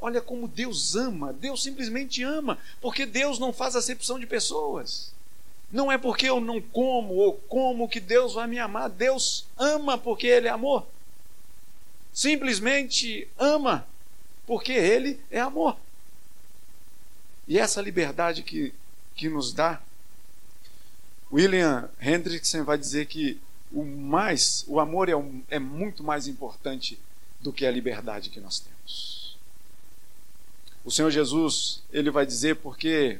olha 0.00 0.22
como 0.22 0.48
Deus 0.48 0.96
ama, 0.96 1.34
Deus 1.34 1.62
simplesmente 1.62 2.22
ama, 2.22 2.58
porque 2.80 3.04
Deus 3.04 3.38
não 3.38 3.52
faz 3.52 3.76
acepção 3.76 4.18
de 4.18 4.26
pessoas. 4.26 5.14
Não 5.70 5.90
é 5.90 5.98
porque 5.98 6.28
eu 6.28 6.40
não 6.40 6.60
como 6.60 7.14
ou 7.14 7.34
como 7.48 7.88
que 7.88 8.00
Deus 8.00 8.34
vai 8.34 8.46
me 8.46 8.58
amar. 8.58 8.88
Deus 8.88 9.46
ama 9.58 9.98
porque 9.98 10.26
Ele 10.26 10.48
é 10.48 10.50
amor. 10.50 10.86
Simplesmente 12.12 13.28
ama 13.38 13.86
porque 14.46 14.72
Ele 14.72 15.20
é 15.30 15.40
amor. 15.40 15.76
E 17.48 17.58
essa 17.58 17.80
liberdade 17.80 18.42
que, 18.42 18.72
que 19.14 19.28
nos 19.28 19.52
dá 19.52 19.80
William 21.32 21.88
Hendrickson 22.00 22.64
vai 22.64 22.78
dizer 22.78 23.06
que 23.06 23.40
o 23.72 23.84
mais, 23.84 24.64
o 24.68 24.78
amor 24.78 25.08
é, 25.08 25.16
um, 25.16 25.42
é 25.50 25.58
muito 25.58 26.02
mais 26.02 26.26
importante 26.26 26.98
do 27.40 27.52
que 27.52 27.66
a 27.66 27.70
liberdade 27.70 28.30
que 28.30 28.40
nós 28.40 28.60
temos. 28.60 29.36
O 30.84 30.90
Senhor 30.90 31.10
Jesus, 31.10 31.82
ele 31.92 32.10
vai 32.10 32.24
dizer 32.24 32.56
porque, 32.56 33.18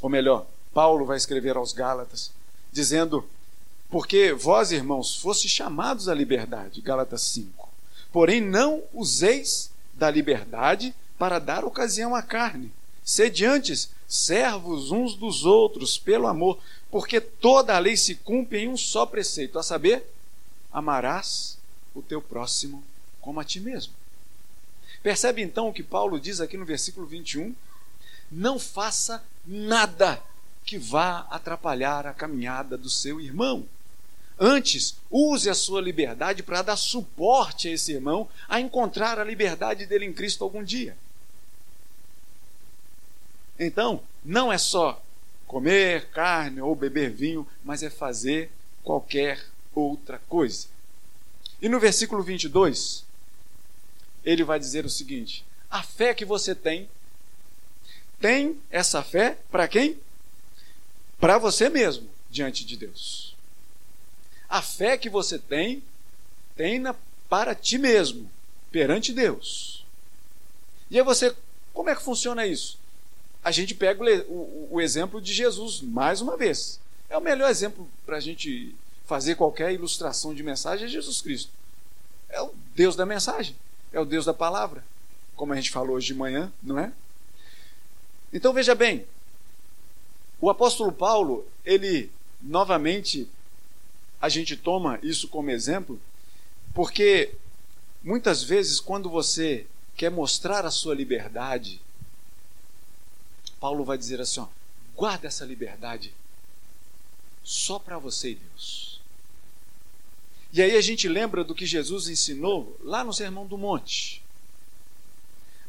ou 0.00 0.10
melhor, 0.10 0.46
Paulo 0.72 1.04
vai 1.04 1.16
escrever 1.16 1.56
aos 1.56 1.72
Gálatas, 1.72 2.30
dizendo: 2.72 3.28
Porque 3.88 4.32
vós, 4.32 4.72
irmãos, 4.72 5.16
foste 5.16 5.48
chamados 5.48 6.08
à 6.08 6.14
liberdade, 6.14 6.80
Gálatas 6.80 7.22
5. 7.22 7.68
Porém, 8.12 8.40
não 8.40 8.82
useis 8.92 9.70
da 9.94 10.10
liberdade 10.10 10.94
para 11.18 11.38
dar 11.38 11.64
ocasião 11.64 12.14
à 12.14 12.22
carne. 12.22 12.72
Sede 13.04 13.44
antes 13.44 13.90
servos 14.08 14.90
uns 14.90 15.14
dos 15.14 15.44
outros 15.44 15.98
pelo 15.98 16.26
amor, 16.26 16.58
porque 16.90 17.20
toda 17.20 17.76
a 17.76 17.78
lei 17.78 17.96
se 17.96 18.14
cumpre 18.14 18.60
em 18.60 18.68
um 18.68 18.76
só 18.76 19.06
preceito, 19.06 19.58
a 19.58 19.62
saber, 19.62 20.04
amarás 20.72 21.58
o 21.94 22.02
teu 22.02 22.20
próximo 22.20 22.82
como 23.20 23.38
a 23.38 23.44
ti 23.44 23.60
mesmo. 23.60 23.92
Percebe 25.02 25.42
então 25.42 25.68
o 25.68 25.72
que 25.72 25.82
Paulo 25.82 26.20
diz 26.20 26.40
aqui 26.40 26.56
no 26.56 26.64
versículo 26.64 27.06
21? 27.06 27.54
Não 28.30 28.58
faça 28.58 29.22
nada 29.46 30.22
que 30.64 30.78
vá 30.78 31.26
atrapalhar 31.30 32.06
a 32.06 32.14
caminhada 32.14 32.76
do 32.76 32.88
seu 32.88 33.20
irmão. 33.20 33.66
Antes, 34.38 34.96
use 35.10 35.50
a 35.50 35.54
sua 35.54 35.82
liberdade 35.82 36.42
para 36.42 36.62
dar 36.62 36.76
suporte 36.76 37.68
a 37.68 37.72
esse 37.72 37.92
irmão 37.92 38.28
a 38.48 38.58
encontrar 38.60 39.18
a 39.18 39.24
liberdade 39.24 39.84
dele 39.84 40.06
em 40.06 40.12
Cristo 40.12 40.42
algum 40.42 40.64
dia. 40.64 40.96
Então, 43.58 44.02
não 44.24 44.50
é 44.50 44.56
só 44.56 45.02
comer 45.46 46.06
carne 46.06 46.60
ou 46.62 46.74
beber 46.74 47.10
vinho, 47.10 47.46
mas 47.62 47.82
é 47.82 47.90
fazer 47.90 48.50
qualquer 48.82 49.44
outra 49.74 50.18
coisa. 50.28 50.68
E 51.60 51.68
no 51.68 51.78
versículo 51.78 52.22
22, 52.22 53.04
ele 54.24 54.44
vai 54.44 54.58
dizer 54.58 54.86
o 54.86 54.90
seguinte: 54.90 55.44
a 55.70 55.82
fé 55.82 56.14
que 56.14 56.24
você 56.24 56.54
tem, 56.54 56.88
tem 58.18 58.58
essa 58.70 59.02
fé 59.02 59.36
para 59.50 59.68
quem? 59.68 59.98
Para 61.20 61.38
você 61.38 61.68
mesmo, 61.68 62.08
diante 62.30 62.64
de 62.64 62.76
Deus. 62.76 63.36
A 64.48 64.62
fé 64.62 64.96
que 64.96 65.10
você 65.10 65.38
tem, 65.38 65.82
tem 66.56 66.82
para 67.28 67.54
ti 67.54 67.78
mesmo, 67.78 68.28
perante 68.72 69.12
Deus. 69.12 69.84
E 70.90 70.98
aí 70.98 71.04
você, 71.04 71.36
como 71.72 71.90
é 71.90 71.94
que 71.94 72.02
funciona 72.02 72.46
isso? 72.46 72.80
a 73.42 73.50
gente 73.50 73.74
pega 73.74 74.02
o, 74.02 74.32
o, 74.32 74.68
o 74.72 74.80
exemplo 74.80 75.20
de 75.20 75.32
Jesus 75.32 75.80
mais 75.80 76.20
uma 76.20 76.36
vez. 76.36 76.78
É 77.08 77.16
o 77.16 77.20
melhor 77.20 77.50
exemplo 77.50 77.88
para 78.04 78.18
a 78.18 78.20
gente 78.20 78.74
fazer 79.06 79.34
qualquer 79.34 79.72
ilustração 79.72 80.34
de 80.34 80.42
mensagem 80.42 80.86
é 80.86 80.88
Jesus 80.88 81.20
Cristo. 81.20 81.50
É 82.28 82.40
o 82.40 82.54
Deus 82.76 82.94
da 82.94 83.04
mensagem, 83.04 83.56
é 83.92 83.98
o 83.98 84.04
Deus 84.04 84.24
da 84.24 84.34
palavra, 84.34 84.84
como 85.34 85.52
a 85.52 85.56
gente 85.56 85.70
falou 85.70 85.96
hoje 85.96 86.08
de 86.08 86.14
manhã, 86.14 86.52
não 86.62 86.78
é? 86.78 86.92
Então 88.32 88.52
veja 88.52 88.74
bem, 88.74 89.04
o 90.40 90.48
apóstolo 90.48 90.90
Paulo, 90.90 91.46
ele 91.64 92.10
novamente 92.40 93.28
a 94.20 94.28
gente 94.28 94.56
toma 94.56 94.98
isso 95.02 95.28
como 95.28 95.50
exemplo, 95.50 96.00
porque 96.74 97.34
muitas 98.02 98.42
vezes 98.42 98.80
quando 98.80 99.10
você 99.10 99.66
quer 99.96 100.10
mostrar 100.10 100.64
a 100.64 100.70
sua 100.70 100.94
liberdade, 100.94 101.80
Paulo 103.58 103.84
vai 103.84 103.98
dizer 103.98 104.20
assim: 104.20 104.40
ó, 104.40 104.46
guarda 104.96 105.28
essa 105.28 105.44
liberdade 105.44 106.14
só 107.42 107.78
para 107.78 107.98
você 107.98 108.30
e 108.30 108.34
Deus. 108.36 109.00
E 110.52 110.60
aí 110.60 110.76
a 110.76 110.80
gente 110.80 111.08
lembra 111.08 111.44
do 111.44 111.54
que 111.54 111.64
Jesus 111.64 112.08
ensinou 112.08 112.76
lá 112.82 113.04
no 113.04 113.12
Sermão 113.12 113.46
do 113.46 113.56
Monte. 113.56 114.22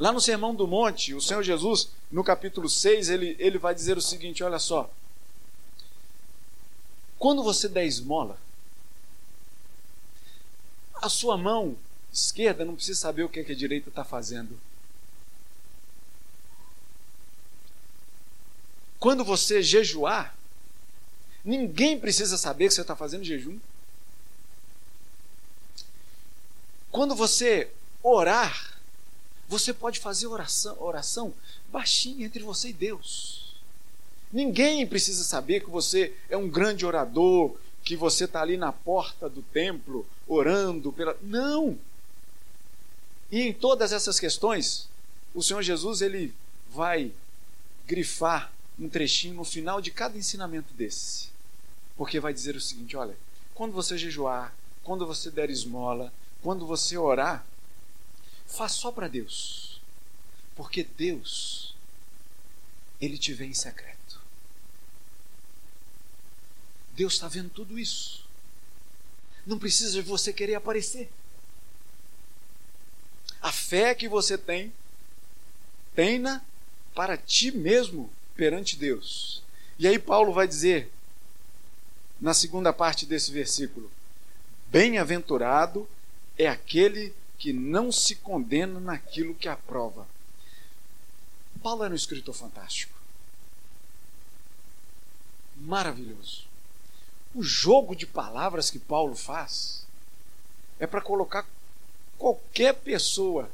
Lá 0.02 0.12
no 0.12 0.20
Sermão 0.20 0.56
do 0.56 0.66
Monte, 0.66 1.14
o 1.14 1.22
Senhor 1.22 1.44
Jesus, 1.44 1.92
no 2.12 2.24
capítulo 2.24 2.68
6, 2.68 3.08
ele, 3.08 3.36
ele 3.38 3.60
vai 3.60 3.76
dizer 3.76 4.00
o 4.00 4.02
seguinte: 4.02 4.44
olha 4.44 4.58
só. 4.58 4.92
Quando 7.20 7.44
você 7.44 7.70
der 7.70 7.86
esmola, 7.86 8.36
a 10.96 11.08
sua 11.08 11.38
mão 11.38 11.78
esquerda 12.12 12.66
não 12.66 12.74
precisa 12.74 13.00
saber 13.00 13.22
o 13.22 13.30
que, 13.30 13.42
é 13.42 13.44
que 13.44 13.52
a 13.52 13.56
direita 13.56 13.90
está 13.90 14.04
fazendo. 14.04 14.60
Quando 19.00 19.24
você 19.24 19.62
jejuar, 19.62 20.36
ninguém 21.46 22.00
precisa 22.00 22.40
saber 22.40 22.70
que 22.70 22.74
você 22.74 22.82
está 22.82 22.96
fazendo 22.96 23.24
jejum. 23.24 23.60
Quando 26.90 27.14
você 27.14 27.72
orar, 28.02 28.71
você 29.52 29.74
pode 29.74 30.00
fazer 30.00 30.28
oração, 30.28 30.78
oração 30.80 31.34
baixinha 31.70 32.26
entre 32.26 32.42
você 32.42 32.70
e 32.70 32.74
Deus. 32.74 33.54
Ninguém 34.32 34.88
precisa 34.88 35.26
saber 35.26 35.60
que 35.60 35.70
você 35.70 36.16
é 36.30 36.38
um 36.38 36.48
grande 36.48 36.86
orador, 36.86 37.54
que 37.84 37.98
você 37.98 38.24
está 38.24 38.42
ali 38.42 38.56
na 38.56 38.72
porta 38.72 39.28
do 39.28 39.42
templo 39.42 40.08
orando 40.26 40.94
pela. 40.94 41.18
Não! 41.22 41.78
E 43.30 43.42
em 43.42 43.52
todas 43.52 43.92
essas 43.92 44.22
questões, 44.22 44.88
o 45.36 45.44
Senhor 45.44 45.62
Jesus 45.62 46.02
ele 46.02 46.34
vai 46.70 47.12
grifar 47.86 48.54
um 48.80 48.88
trechinho 48.88 49.34
no 49.34 49.44
final 49.44 49.82
de 49.82 49.92
cada 49.92 50.18
ensinamento 50.18 50.74
desse. 50.74 51.28
Porque 51.98 52.22
vai 52.22 52.34
dizer 52.34 52.56
o 52.56 52.62
seguinte: 52.62 52.96
olha, 52.96 53.18
quando 53.54 53.74
você 53.74 53.98
jejuar, 53.98 54.56
quando 54.82 55.06
você 55.06 55.30
der 55.30 55.50
esmola, 55.50 56.10
quando 56.42 56.66
você 56.66 56.98
orar, 56.98 57.46
faz 58.52 58.74
só 58.74 58.92
para 58.92 59.08
Deus. 59.08 59.82
Porque 60.56 60.84
Deus, 60.84 61.74
Ele 63.00 63.18
te 63.18 63.34
vê 63.34 63.46
em 63.46 63.54
secreto. 63.54 64.22
Deus 66.94 67.14
está 67.14 67.28
vendo 67.28 67.50
tudo 67.50 67.80
isso. 67.80 68.26
Não 69.46 69.58
precisa 69.58 69.92
de 69.92 70.02
você 70.02 70.32
querer 70.32 70.56
aparecer. 70.56 71.10
A 73.42 73.52
fé 73.52 73.96
que 73.96 74.08
você 74.08 74.38
tem, 74.38 74.72
tenha 75.96 76.44
para 76.94 77.18
ti 77.18 77.52
mesmo 77.52 78.10
perante 78.36 78.76
Deus. 78.76 79.42
E 79.80 79.88
aí 79.88 79.98
Paulo 79.98 80.32
vai 80.32 80.48
dizer, 80.48 80.92
na 82.20 82.36
segunda 82.36 82.72
parte 82.72 83.06
desse 83.06 83.32
versículo: 83.32 83.92
Bem-aventurado 84.68 85.90
é 86.38 86.48
aquele 86.48 87.16
que 87.42 87.52
não 87.52 87.92
se 87.92 88.18
condena 88.18 88.80
naquilo 88.80 89.34
que 89.34 89.50
aprova. 89.50 90.08
Paulo 91.64 91.84
era 91.84 91.92
um 91.92 91.96
escritor 91.96 92.36
fantástico. 92.36 92.94
Maravilhoso. 95.58 96.44
O 97.34 97.42
jogo 97.42 97.96
de 97.96 98.06
palavras 98.06 98.70
que 98.70 98.78
Paulo 98.78 99.16
faz 99.16 99.84
é 100.80 100.86
para 100.86 101.02
colocar 101.02 101.48
qualquer 102.16 102.76
pessoa 102.76 103.50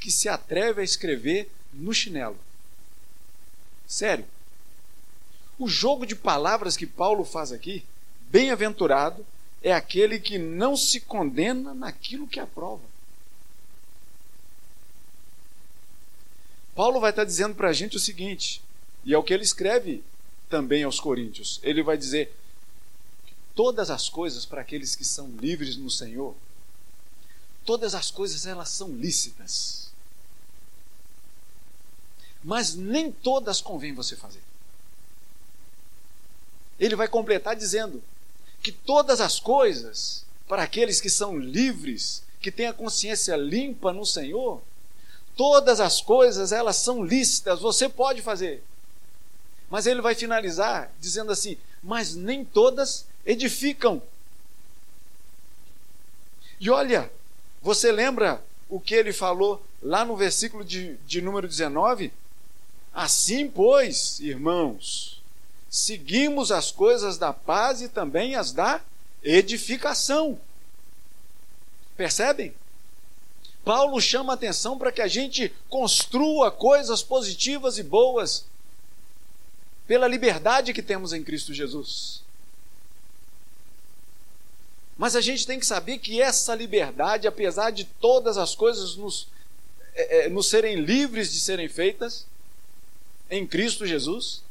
que 0.00 0.10
se 0.10 0.28
atreve 0.28 0.80
a 0.80 0.84
escrever 0.84 1.48
no 1.72 1.94
chinelo. 1.94 2.38
Sério. 3.86 4.26
O 5.56 5.68
jogo 5.68 6.04
de 6.04 6.16
palavras 6.16 6.76
que 6.76 6.88
Paulo 6.88 7.24
faz 7.24 7.52
aqui, 7.52 7.84
bem-aventurado, 8.22 9.24
é 9.62 9.72
aquele 9.72 10.18
que 10.18 10.38
não 10.38 10.76
se 10.76 11.00
condena 11.00 11.72
naquilo 11.72 12.26
que 12.26 12.40
aprova. 12.40 12.97
Paulo 16.78 17.00
vai 17.00 17.10
estar 17.10 17.24
dizendo 17.24 17.56
para 17.56 17.70
a 17.70 17.72
gente 17.72 17.96
o 17.96 17.98
seguinte, 17.98 18.62
e 19.04 19.12
é 19.12 19.18
o 19.18 19.22
que 19.24 19.34
ele 19.34 19.42
escreve 19.42 20.00
também 20.48 20.84
aos 20.84 21.00
Coríntios. 21.00 21.58
Ele 21.64 21.82
vai 21.82 21.98
dizer: 21.98 22.32
todas 23.52 23.90
as 23.90 24.08
coisas 24.08 24.46
para 24.46 24.60
aqueles 24.60 24.94
que 24.94 25.04
são 25.04 25.28
livres 25.28 25.76
no 25.76 25.90
Senhor, 25.90 26.36
todas 27.66 27.96
as 27.96 28.12
coisas 28.12 28.46
elas 28.46 28.68
são 28.68 28.90
lícitas. 28.90 29.90
Mas 32.44 32.76
nem 32.76 33.10
todas 33.10 33.60
convém 33.60 33.92
você 33.92 34.14
fazer. 34.14 34.44
Ele 36.78 36.94
vai 36.94 37.08
completar 37.08 37.56
dizendo 37.56 38.00
que 38.62 38.70
todas 38.70 39.20
as 39.20 39.40
coisas 39.40 40.24
para 40.46 40.62
aqueles 40.62 41.00
que 41.00 41.10
são 41.10 41.36
livres, 41.36 42.22
que 42.40 42.52
têm 42.52 42.68
a 42.68 42.72
consciência 42.72 43.34
limpa 43.34 43.92
no 43.92 44.06
Senhor, 44.06 44.62
todas 45.38 45.78
as 45.78 46.00
coisas 46.00 46.50
elas 46.50 46.74
são 46.74 47.04
lícitas, 47.04 47.60
você 47.60 47.88
pode 47.88 48.20
fazer. 48.20 48.60
Mas 49.70 49.86
ele 49.86 50.02
vai 50.02 50.14
finalizar 50.16 50.90
dizendo 51.00 51.30
assim: 51.30 51.56
mas 51.80 52.16
nem 52.16 52.44
todas 52.44 53.06
edificam. 53.24 54.02
E 56.60 56.68
olha, 56.68 57.10
você 57.62 57.92
lembra 57.92 58.42
o 58.68 58.80
que 58.80 58.96
ele 58.96 59.12
falou 59.12 59.64
lá 59.80 60.04
no 60.04 60.16
versículo 60.16 60.64
de, 60.64 60.96
de 61.06 61.22
número 61.22 61.46
19? 61.46 62.12
Assim, 62.92 63.48
pois, 63.48 64.18
irmãos, 64.18 65.22
seguimos 65.70 66.50
as 66.50 66.72
coisas 66.72 67.16
da 67.16 67.32
paz 67.32 67.80
e 67.80 67.88
também 67.88 68.34
as 68.34 68.50
da 68.50 68.80
edificação. 69.22 70.40
Percebem? 71.96 72.52
Paulo 73.68 74.00
chama 74.00 74.32
atenção 74.32 74.78
para 74.78 74.90
que 74.90 75.02
a 75.02 75.06
gente 75.06 75.52
construa 75.68 76.50
coisas 76.50 77.02
positivas 77.02 77.76
e 77.76 77.82
boas 77.82 78.46
pela 79.86 80.08
liberdade 80.08 80.72
que 80.72 80.82
temos 80.82 81.12
em 81.12 81.22
Cristo 81.22 81.52
Jesus. 81.52 82.22
Mas 84.96 85.14
a 85.14 85.20
gente 85.20 85.46
tem 85.46 85.60
que 85.60 85.66
saber 85.66 85.98
que 85.98 86.18
essa 86.18 86.54
liberdade, 86.54 87.28
apesar 87.28 87.70
de 87.70 87.84
todas 87.84 88.38
as 88.38 88.54
coisas 88.54 88.96
nos, 88.96 89.28
é, 89.94 90.30
nos 90.30 90.48
serem 90.48 90.76
livres 90.76 91.30
de 91.30 91.38
serem 91.38 91.68
feitas 91.68 92.24
em 93.28 93.46
Cristo 93.46 93.86
Jesus, 93.86 94.42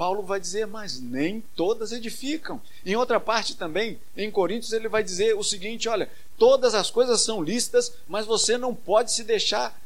Paulo 0.00 0.22
vai 0.22 0.40
dizer, 0.40 0.66
mas 0.66 0.98
nem 0.98 1.42
todas 1.54 1.92
edificam. 1.92 2.58
Em 2.86 2.96
outra 2.96 3.20
parte 3.20 3.54
também, 3.54 4.00
em 4.16 4.30
Coríntios, 4.30 4.72
ele 4.72 4.88
vai 4.88 5.02
dizer 5.02 5.36
o 5.36 5.44
seguinte: 5.44 5.90
olha, 5.90 6.10
todas 6.38 6.74
as 6.74 6.90
coisas 6.90 7.20
são 7.20 7.42
lícitas, 7.42 7.92
mas 8.08 8.24
você 8.24 8.56
não 8.56 8.74
pode 8.74 9.12
se 9.12 9.22
deixar 9.22 9.78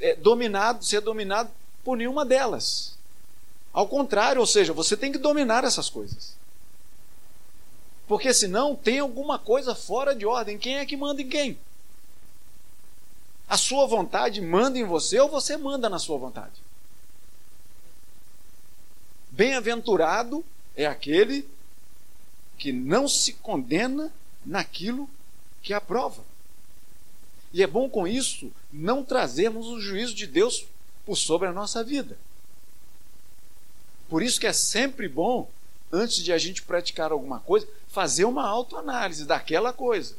é, 0.00 0.16
dominado, 0.16 0.82
ser 0.82 1.02
dominado 1.02 1.50
por 1.84 1.98
nenhuma 1.98 2.24
delas. 2.24 2.96
Ao 3.70 3.86
contrário, 3.86 4.40
ou 4.40 4.46
seja, 4.46 4.72
você 4.72 4.96
tem 4.96 5.12
que 5.12 5.18
dominar 5.18 5.64
essas 5.64 5.90
coisas. 5.90 6.34
Porque 8.06 8.32
senão 8.32 8.74
tem 8.74 9.00
alguma 9.00 9.38
coisa 9.38 9.74
fora 9.74 10.14
de 10.14 10.24
ordem. 10.24 10.56
Quem 10.56 10.78
é 10.78 10.86
que 10.86 10.96
manda 10.96 11.20
em 11.20 11.28
quem? 11.28 11.58
A 13.46 13.58
sua 13.58 13.86
vontade 13.86 14.40
manda 14.40 14.78
em 14.78 14.84
você 14.84 15.20
ou 15.20 15.28
você 15.28 15.58
manda 15.58 15.90
na 15.90 15.98
sua 15.98 16.16
vontade? 16.16 16.67
Bem-aventurado 19.38 20.44
é 20.74 20.84
aquele 20.84 21.48
que 22.58 22.72
não 22.72 23.06
se 23.06 23.34
condena 23.34 24.12
naquilo 24.44 25.08
que 25.62 25.72
aprova. 25.72 26.24
E 27.52 27.62
é 27.62 27.66
bom 27.68 27.88
com 27.88 28.04
isso 28.04 28.50
não 28.72 29.04
trazermos 29.04 29.68
o 29.68 29.80
juízo 29.80 30.12
de 30.12 30.26
Deus 30.26 30.66
por 31.06 31.14
sobre 31.14 31.46
a 31.46 31.52
nossa 31.52 31.84
vida. 31.84 32.18
Por 34.08 34.24
isso 34.24 34.40
que 34.40 34.46
é 34.48 34.52
sempre 34.52 35.08
bom, 35.08 35.48
antes 35.92 36.16
de 36.16 36.32
a 36.32 36.38
gente 36.38 36.64
praticar 36.64 37.12
alguma 37.12 37.38
coisa, 37.38 37.68
fazer 37.86 38.24
uma 38.24 38.44
autoanálise 38.44 39.24
daquela 39.24 39.72
coisa. 39.72 40.16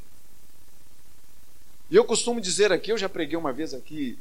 E 1.91 1.95
eu 1.97 2.05
costumo 2.05 2.39
dizer 2.39 2.71
aqui, 2.71 2.89
eu 2.89 2.97
já 2.97 3.09
preguei 3.09 3.35
uma 3.35 3.51
vez 3.51 3.73
aqui, 3.73 4.17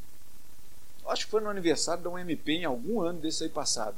acho 1.07 1.27
que 1.27 1.31
foi 1.31 1.41
no 1.41 1.49
aniversário 1.49 2.03
da 2.03 2.11
UMP, 2.11 2.49
em 2.49 2.65
algum 2.65 3.01
ano 3.01 3.21
desse 3.21 3.45
aí 3.45 3.49
passado, 3.49 3.95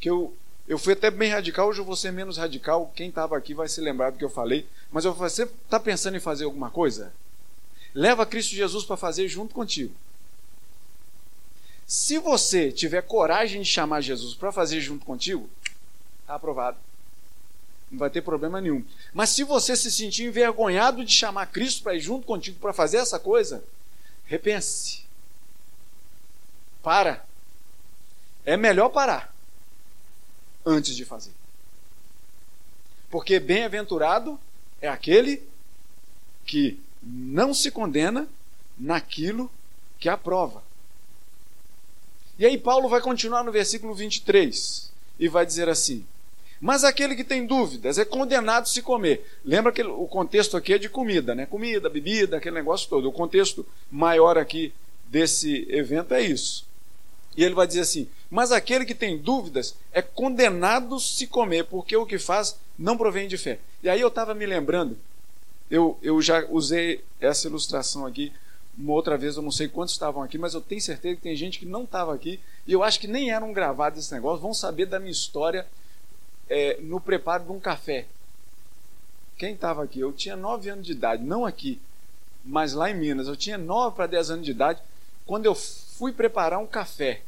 que 0.00 0.08
eu, 0.08 0.34
eu 0.66 0.78
fui 0.78 0.92
até 0.92 1.10
bem 1.10 1.30
radical, 1.30 1.68
hoje 1.68 1.80
eu 1.80 1.84
vou 1.84 1.96
ser 1.96 2.12
menos 2.12 2.36
radical, 2.36 2.92
quem 2.94 3.08
estava 3.08 3.36
aqui 3.36 3.54
vai 3.54 3.68
se 3.68 3.80
lembrar 3.80 4.10
do 4.10 4.18
que 4.18 4.24
eu 4.24 4.30
falei, 4.30 4.66
mas 4.90 5.04
eu 5.04 5.12
você 5.12 5.44
está 5.44 5.78
pensando 5.78 6.16
em 6.16 6.20
fazer 6.20 6.44
alguma 6.44 6.70
coisa? 6.70 7.12
Leva 7.94 8.26
Cristo 8.26 8.54
Jesus 8.54 8.84
para 8.84 8.96
fazer 8.96 9.28
junto 9.28 9.54
contigo. 9.54 9.94
Se 11.86 12.18
você 12.18 12.70
tiver 12.70 13.02
coragem 13.02 13.62
de 13.62 13.68
chamar 13.68 14.02
Jesus 14.02 14.34
para 14.34 14.52
fazer 14.52 14.80
junto 14.80 15.06
contigo, 15.06 15.48
está 16.22 16.34
aprovado 16.34 16.78
não 17.90 17.98
vai 17.98 18.10
ter 18.10 18.22
problema 18.22 18.60
nenhum. 18.60 18.84
Mas 19.12 19.30
se 19.30 19.42
você 19.44 19.76
se 19.76 19.90
sentir 19.90 20.24
envergonhado 20.24 21.04
de 21.04 21.12
chamar 21.12 21.46
Cristo 21.46 21.82
para 21.82 21.94
ir 21.94 22.00
junto 22.00 22.26
contigo 22.26 22.58
para 22.60 22.72
fazer 22.72 22.98
essa 22.98 23.18
coisa, 23.18 23.64
repense. 24.26 25.04
Para. 26.82 27.24
É 28.44 28.56
melhor 28.56 28.90
parar. 28.90 29.34
Antes 30.68 30.94
de 30.94 31.04
fazer. 31.04 31.32
Porque 33.10 33.40
bem-aventurado 33.40 34.38
é 34.82 34.88
aquele 34.88 35.42
que 36.44 36.78
não 37.02 37.54
se 37.54 37.70
condena 37.70 38.28
naquilo 38.78 39.50
que 39.98 40.08
aprova. 40.08 40.62
E 42.38 42.44
aí 42.44 42.58
Paulo 42.58 42.88
vai 42.88 43.00
continuar 43.00 43.42
no 43.42 43.50
versículo 43.50 43.94
23 43.94 44.92
e 45.18 45.28
vai 45.28 45.44
dizer 45.46 45.68
assim: 45.68 46.06
Mas 46.60 46.84
aquele 46.84 47.16
que 47.16 47.24
tem 47.24 47.46
dúvidas 47.46 47.98
é 47.98 48.04
condenado 48.04 48.68
se 48.68 48.82
comer. 48.82 49.26
Lembra 49.44 49.72
que 49.72 49.82
o 49.82 50.06
contexto 50.06 50.56
aqui 50.56 50.74
é 50.74 50.78
de 50.78 50.88
comida, 50.88 51.34
né? 51.34 51.46
Comida, 51.46 51.88
bebida, 51.88 52.36
aquele 52.36 52.54
negócio 52.54 52.88
todo. 52.88 53.08
O 53.08 53.12
contexto 53.12 53.66
maior 53.90 54.36
aqui 54.36 54.72
desse 55.06 55.66
evento 55.70 56.14
é 56.14 56.20
isso. 56.20 56.67
E 57.38 57.44
ele 57.44 57.54
vai 57.54 57.68
dizer 57.68 57.82
assim: 57.82 58.08
Mas 58.28 58.50
aquele 58.50 58.84
que 58.84 58.96
tem 58.96 59.16
dúvidas 59.16 59.76
é 59.92 60.02
condenado 60.02 60.98
se 60.98 61.24
comer, 61.24 61.66
porque 61.66 61.96
o 61.96 62.04
que 62.04 62.18
faz 62.18 62.58
não 62.76 62.98
provém 62.98 63.28
de 63.28 63.38
fé. 63.38 63.60
E 63.80 63.88
aí 63.88 64.00
eu 64.00 64.08
estava 64.08 64.34
me 64.34 64.44
lembrando, 64.44 64.98
eu, 65.70 65.96
eu 66.02 66.20
já 66.20 66.44
usei 66.50 67.04
essa 67.20 67.46
ilustração 67.46 68.04
aqui 68.04 68.32
uma 68.76 68.92
outra 68.92 69.16
vez, 69.16 69.36
eu 69.36 69.42
não 69.42 69.52
sei 69.52 69.68
quantos 69.68 69.94
estavam 69.94 70.20
aqui, 70.20 70.36
mas 70.36 70.54
eu 70.54 70.60
tenho 70.60 70.80
certeza 70.80 71.14
que 71.14 71.22
tem 71.22 71.36
gente 71.36 71.60
que 71.60 71.66
não 71.66 71.84
estava 71.84 72.12
aqui, 72.12 72.40
e 72.66 72.72
eu 72.72 72.82
acho 72.82 72.98
que 72.98 73.06
nem 73.06 73.30
eram 73.30 73.52
gravados 73.52 74.00
esse 74.00 74.12
negócio, 74.12 74.42
vão 74.42 74.52
saber 74.52 74.86
da 74.86 74.98
minha 74.98 75.12
história 75.12 75.64
é, 76.48 76.78
no 76.80 77.00
preparo 77.00 77.44
de 77.44 77.52
um 77.52 77.60
café. 77.60 78.06
Quem 79.36 79.54
estava 79.54 79.84
aqui? 79.84 80.00
Eu 80.00 80.12
tinha 80.12 80.34
9 80.34 80.70
anos 80.70 80.86
de 80.86 80.92
idade, 80.92 81.22
não 81.22 81.44
aqui, 81.44 81.80
mas 82.44 82.72
lá 82.72 82.90
em 82.90 82.94
Minas. 82.94 83.28
Eu 83.28 83.36
tinha 83.36 83.58
9 83.58 83.94
para 83.94 84.06
10 84.06 84.30
anos 84.30 84.44
de 84.44 84.50
idade, 84.50 84.80
quando 85.24 85.46
eu 85.46 85.54
fui 85.54 86.12
preparar 86.12 86.58
um 86.58 86.66
café. 86.66 87.22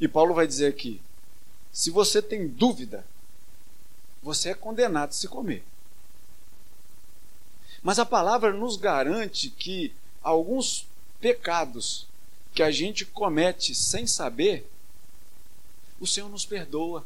E 0.00 0.06
Paulo 0.06 0.34
vai 0.34 0.46
dizer 0.46 0.66
aqui: 0.66 1.00
se 1.72 1.90
você 1.90 2.22
tem 2.22 2.46
dúvida, 2.46 3.04
você 4.22 4.50
é 4.50 4.54
condenado 4.54 5.10
a 5.10 5.12
se 5.12 5.28
comer. 5.28 5.64
Mas 7.82 7.98
a 7.98 8.06
palavra 8.06 8.52
nos 8.52 8.76
garante 8.76 9.50
que 9.50 9.92
alguns 10.22 10.86
pecados 11.20 12.06
que 12.52 12.62
a 12.62 12.70
gente 12.70 13.04
comete 13.04 13.74
sem 13.74 14.06
saber, 14.06 14.68
o 16.00 16.06
Senhor 16.06 16.28
nos 16.28 16.44
perdoa. 16.44 17.04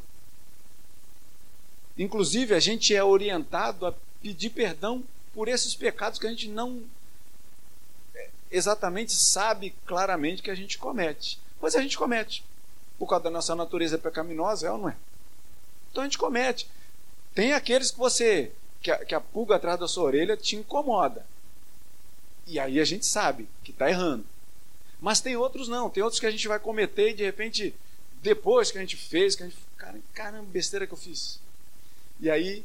Inclusive, 1.97 2.55
a 2.55 2.59
gente 2.59 2.95
é 2.95 3.03
orientado 3.03 3.85
a 3.85 3.93
pedir 4.21 4.49
perdão 4.49 5.03
por 5.33 5.47
esses 5.47 5.75
pecados 5.75 6.17
que 6.17 6.25
a 6.25 6.29
gente 6.29 6.47
não 6.47 6.83
exatamente 8.49 9.13
sabe 9.13 9.75
claramente 9.85 10.41
que 10.41 10.51
a 10.51 10.55
gente 10.55 10.77
comete. 10.77 11.39
Pois 11.59 11.75
a 11.75 11.81
gente 11.81 11.97
comete. 11.97 12.43
Por 12.97 13.07
causa 13.07 13.25
da 13.25 13.29
nossa 13.29 13.55
natureza 13.55 13.97
pecaminosa, 13.97 14.67
é 14.67 14.71
ou 14.71 14.77
não 14.77 14.89
é? 14.89 14.95
Então 15.91 16.03
a 16.03 16.05
gente 16.05 16.17
comete. 16.17 16.67
Tem 17.33 17.53
aqueles 17.53 17.91
que 17.91 17.97
você 17.97 18.51
que 18.81 18.91
a, 18.91 19.05
que 19.05 19.15
a 19.15 19.21
pulga 19.21 19.55
atrás 19.55 19.79
da 19.79 19.87
sua 19.87 20.03
orelha 20.03 20.35
te 20.35 20.55
incomoda. 20.55 21.25
E 22.45 22.59
aí 22.59 22.79
a 22.79 22.85
gente 22.85 23.05
sabe 23.05 23.47
que 23.63 23.71
está 23.71 23.89
errando. 23.89 24.25
Mas 25.01 25.21
tem 25.21 25.35
outros 25.35 25.67
não, 25.67 25.89
tem 25.89 26.03
outros 26.03 26.19
que 26.19 26.25
a 26.25 26.31
gente 26.31 26.47
vai 26.47 26.59
cometer 26.59 27.09
e 27.09 27.13
de 27.13 27.23
repente, 27.23 27.73
depois 28.21 28.71
que 28.71 28.77
a 28.77 28.81
gente 28.81 28.95
fez, 28.95 29.35
que 29.35 29.43
a 29.43 29.45
gente. 29.47 29.57
Cara, 29.77 29.99
caramba, 30.13 30.47
besteira 30.51 30.87
que 30.87 30.93
eu 30.93 30.97
fiz. 30.97 31.39
E 32.19 32.29
aí 32.29 32.63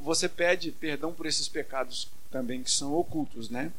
você 0.00 0.28
pede 0.28 0.70
perdão 0.70 1.12
por 1.12 1.26
esses 1.26 1.48
pecados 1.48 2.08
também 2.30 2.62
que 2.62 2.70
são 2.70 2.94
ocultos, 2.94 3.50
né? 3.50 3.72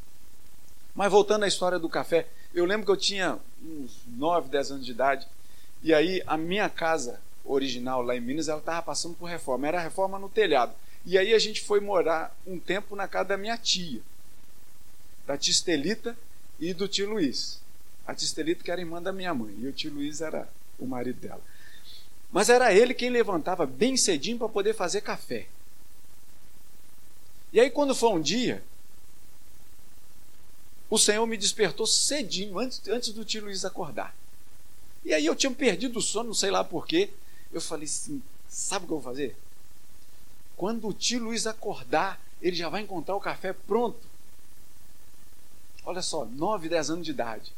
Mas 0.94 1.12
voltando 1.12 1.46
à 1.46 1.48
história 1.48 1.80
do 1.80 1.88
café, 1.88 2.28
eu 2.54 2.66
lembro 2.66 2.86
que 2.86 2.92
eu 2.92 2.98
tinha 2.98 3.40
uns 3.64 4.02
9, 4.08 4.50
10 4.50 4.72
anos 4.72 4.86
de 4.86 4.92
idade, 4.92 5.28
e 5.84 5.94
aí 5.94 6.22
a 6.28 6.38
minha 6.38 6.70
casa 6.70 7.20
original 7.46 8.02
lá 8.02 8.16
em 8.16 8.22
Minas, 8.22 8.48
ela 8.48 8.60
estava 8.60 8.82
passando 8.82 9.16
por 9.16 9.26
reforma, 9.26 9.68
era 9.68 9.80
reforma 9.80 10.20
no 10.20 10.30
telhado. 10.30 10.74
E 11.06 11.18
aí 11.18 11.34
a 11.34 11.40
gente 11.40 11.62
foi 11.62 11.80
morar 11.80 12.36
um 12.46 12.60
tempo 12.60 12.96
na 12.96 13.08
casa 13.08 13.30
da 13.30 13.38
minha 13.38 13.58
tia, 13.58 14.02
da 15.26 15.38
tia 15.38 15.52
Estelita 15.52 16.18
e 16.60 16.74
do 16.74 16.88
tio 16.88 17.10
Luiz. 17.10 17.60
A 18.06 18.14
tia 18.14 18.26
Estelita 18.26 18.64
que 18.64 18.72
era 18.72 18.82
irmã 18.82 19.02
da 19.02 19.14
minha 19.14 19.34
mãe, 19.34 19.56
e 19.60 19.68
o 19.68 19.74
tio 19.74 19.94
Luiz 19.94 20.22
era 20.22 20.48
o 20.78 20.86
marido 20.86 21.20
dela. 21.20 21.42
Mas 22.32 22.50
era 22.50 22.74
ele 22.74 22.94
quem 22.94 23.10
levantava 23.10 23.66
bem 23.66 23.98
cedinho 23.98 24.38
para 24.38 24.50
poder 24.50 24.74
fazer 24.74 25.02
café. 25.02 25.48
E 27.52 27.60
aí, 27.60 27.72
quando 27.72 27.96
foi 27.96 28.10
um 28.10 28.22
dia, 28.22 28.64
o 30.90 30.98
Senhor 30.98 31.26
me 31.26 31.38
despertou 31.38 31.88
cedinho, 31.88 32.60
antes, 32.60 32.88
antes 32.88 33.12
do 33.12 33.26
tio 33.26 33.46
Luiz 33.46 33.66
acordar. 33.66 34.16
E 35.04 35.14
aí 35.14 35.26
eu 35.26 35.36
tinha 35.36 35.52
perdido 35.52 36.00
o 36.00 36.02
sono, 36.02 36.30
não 36.30 36.34
sei 36.34 36.52
lá 36.52 36.64
porquê. 36.64 37.10
Eu 37.52 37.62
falei 37.62 37.86
assim: 37.86 38.22
sabe 38.48 38.86
o 38.86 38.88
que 38.88 38.94
eu 38.94 39.00
vou 39.00 39.12
fazer? 39.12 39.36
Quando 40.56 40.88
o 40.88 40.94
tio 40.94 41.24
Luiz 41.24 41.48
acordar, 41.48 42.20
ele 42.42 42.56
já 42.56 42.70
vai 42.70 42.82
encontrar 42.82 43.16
o 43.16 43.22
café 43.22 43.54
pronto. 43.54 44.00
Olha 45.86 46.02
só, 46.02 46.26
9, 46.26 46.70
10 46.70 46.90
anos 46.90 47.06
de 47.06 47.12
idade. 47.12 47.52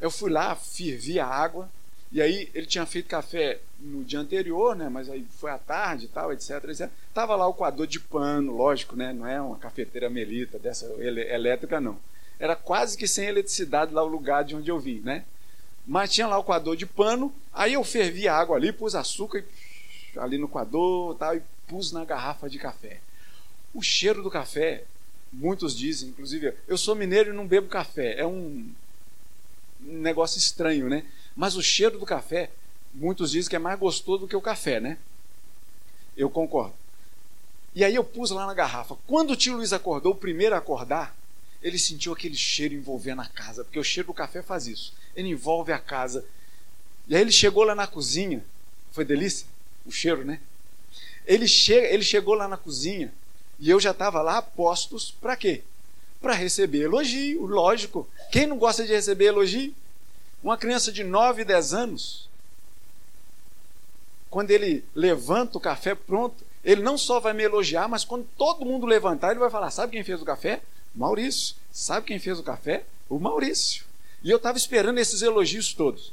Eu 0.00 0.10
fui 0.10 0.30
lá, 0.30 0.54
fervi 0.54 1.18
a 1.18 1.26
água, 1.26 1.68
e 2.10 2.22
aí 2.22 2.48
ele 2.54 2.66
tinha 2.66 2.86
feito 2.86 3.08
café 3.08 3.60
no 3.80 4.04
dia 4.04 4.20
anterior, 4.20 4.76
né? 4.76 4.88
Mas 4.88 5.10
aí 5.10 5.26
foi 5.38 5.50
à 5.50 5.58
tarde 5.58 6.06
e 6.06 6.08
tal, 6.08 6.32
etc, 6.32 6.62
etc. 6.68 6.88
Tava 7.12 7.34
lá 7.34 7.46
o 7.46 7.54
coador 7.54 7.86
de 7.86 7.98
pano, 7.98 8.56
lógico, 8.56 8.94
né? 8.94 9.12
Não 9.12 9.26
é 9.26 9.40
uma 9.40 9.58
cafeteira 9.58 10.08
melita 10.08 10.58
dessa 10.58 10.86
elétrica, 11.02 11.80
não. 11.80 11.98
Era 12.38 12.54
quase 12.54 12.96
que 12.96 13.08
sem 13.08 13.26
eletricidade 13.26 13.92
lá 13.92 14.02
o 14.02 14.08
lugar 14.08 14.44
de 14.44 14.54
onde 14.54 14.70
eu 14.70 14.78
vim, 14.78 15.00
né? 15.00 15.24
Mas 15.86 16.12
tinha 16.12 16.26
lá 16.26 16.38
o 16.38 16.44
coador 16.44 16.76
de 16.76 16.86
pano, 16.86 17.32
aí 17.52 17.74
eu 17.74 17.84
fervi 17.84 18.26
a 18.26 18.36
água 18.36 18.56
ali, 18.56 18.72
pus 18.72 18.94
açúcar 18.94 19.38
e, 19.38 20.18
ali 20.18 20.38
no 20.38 20.48
coador 20.48 21.14
tal, 21.16 21.36
e 21.36 21.42
pus 21.66 21.92
na 21.92 22.04
garrafa 22.04 22.48
de 22.48 22.58
café. 22.58 23.00
O 23.74 23.82
cheiro 23.82 24.22
do 24.22 24.30
café, 24.30 24.84
muitos 25.32 25.76
dizem, 25.76 26.08
inclusive, 26.08 26.54
eu 26.66 26.78
sou 26.78 26.94
mineiro 26.94 27.30
e 27.30 27.36
não 27.36 27.46
bebo 27.46 27.68
café. 27.68 28.18
É 28.18 28.26
um 28.26 28.70
negócio 29.80 30.38
estranho, 30.38 30.88
né? 30.88 31.04
Mas 31.36 31.56
o 31.56 31.62
cheiro 31.62 31.98
do 31.98 32.06
café, 32.06 32.50
muitos 32.94 33.30
dizem 33.30 33.50
que 33.50 33.56
é 33.56 33.58
mais 33.58 33.78
gostoso 33.78 34.20
do 34.20 34.28
que 34.28 34.36
o 34.36 34.40
café, 34.40 34.80
né? 34.80 34.96
Eu 36.16 36.30
concordo. 36.30 36.74
E 37.74 37.84
aí 37.84 37.94
eu 37.94 38.04
pus 38.04 38.30
lá 38.30 38.46
na 38.46 38.54
garrafa. 38.54 38.96
Quando 39.06 39.32
o 39.32 39.36
tio 39.36 39.56
Luiz 39.56 39.72
acordou, 39.72 40.12
o 40.12 40.16
primeiro 40.16 40.54
a 40.54 40.58
acordar, 40.58 41.14
ele 41.64 41.78
sentiu 41.78 42.12
aquele 42.12 42.36
cheiro 42.36 42.74
envolvendo 42.74 43.22
a 43.22 43.26
casa, 43.26 43.64
porque 43.64 43.78
o 43.78 43.82
cheiro 43.82 44.08
do 44.08 44.14
café 44.14 44.42
faz 44.42 44.66
isso. 44.66 44.92
Ele 45.16 45.30
envolve 45.30 45.72
a 45.72 45.78
casa. 45.78 46.22
E 47.08 47.16
aí 47.16 47.22
ele 47.22 47.32
chegou 47.32 47.64
lá 47.64 47.74
na 47.74 47.86
cozinha. 47.86 48.44
Foi 48.92 49.02
delícia? 49.02 49.46
O 49.86 49.90
cheiro, 49.90 50.26
né? 50.26 50.40
Ele, 51.26 51.48
chega, 51.48 51.86
ele 51.86 52.04
chegou 52.04 52.34
lá 52.34 52.46
na 52.46 52.58
cozinha 52.58 53.10
e 53.58 53.70
eu 53.70 53.80
já 53.80 53.92
estava 53.92 54.20
lá 54.20 54.42
postos 54.42 55.10
para 55.10 55.36
quê? 55.36 55.62
Para 56.20 56.34
receber 56.34 56.82
elogio, 56.82 57.46
lógico. 57.46 58.06
Quem 58.30 58.46
não 58.46 58.58
gosta 58.58 58.84
de 58.84 58.92
receber 58.92 59.26
elogio? 59.26 59.74
Uma 60.42 60.58
criança 60.58 60.92
de 60.92 61.02
9, 61.02 61.44
10 61.44 61.72
anos, 61.72 62.28
quando 64.28 64.50
ele 64.50 64.84
levanta 64.94 65.56
o 65.56 65.60
café 65.60 65.94
pronto, 65.94 66.44
ele 66.62 66.82
não 66.82 66.98
só 66.98 67.20
vai 67.20 67.32
me 67.32 67.42
elogiar, 67.42 67.88
mas 67.88 68.04
quando 68.04 68.28
todo 68.36 68.66
mundo 68.66 68.84
levantar, 68.84 69.30
ele 69.30 69.40
vai 69.40 69.48
falar: 69.48 69.70
Sabe 69.70 69.92
quem 69.92 70.04
fez 70.04 70.20
o 70.20 70.26
café? 70.26 70.60
Maurício. 70.94 71.56
Sabe 71.72 72.06
quem 72.06 72.18
fez 72.18 72.38
o 72.38 72.42
café? 72.42 72.84
O 73.08 73.18
Maurício. 73.18 73.84
E 74.22 74.30
eu 74.30 74.36
estava 74.36 74.56
esperando 74.56 74.98
esses 74.98 75.22
elogios 75.22 75.72
todos. 75.74 76.12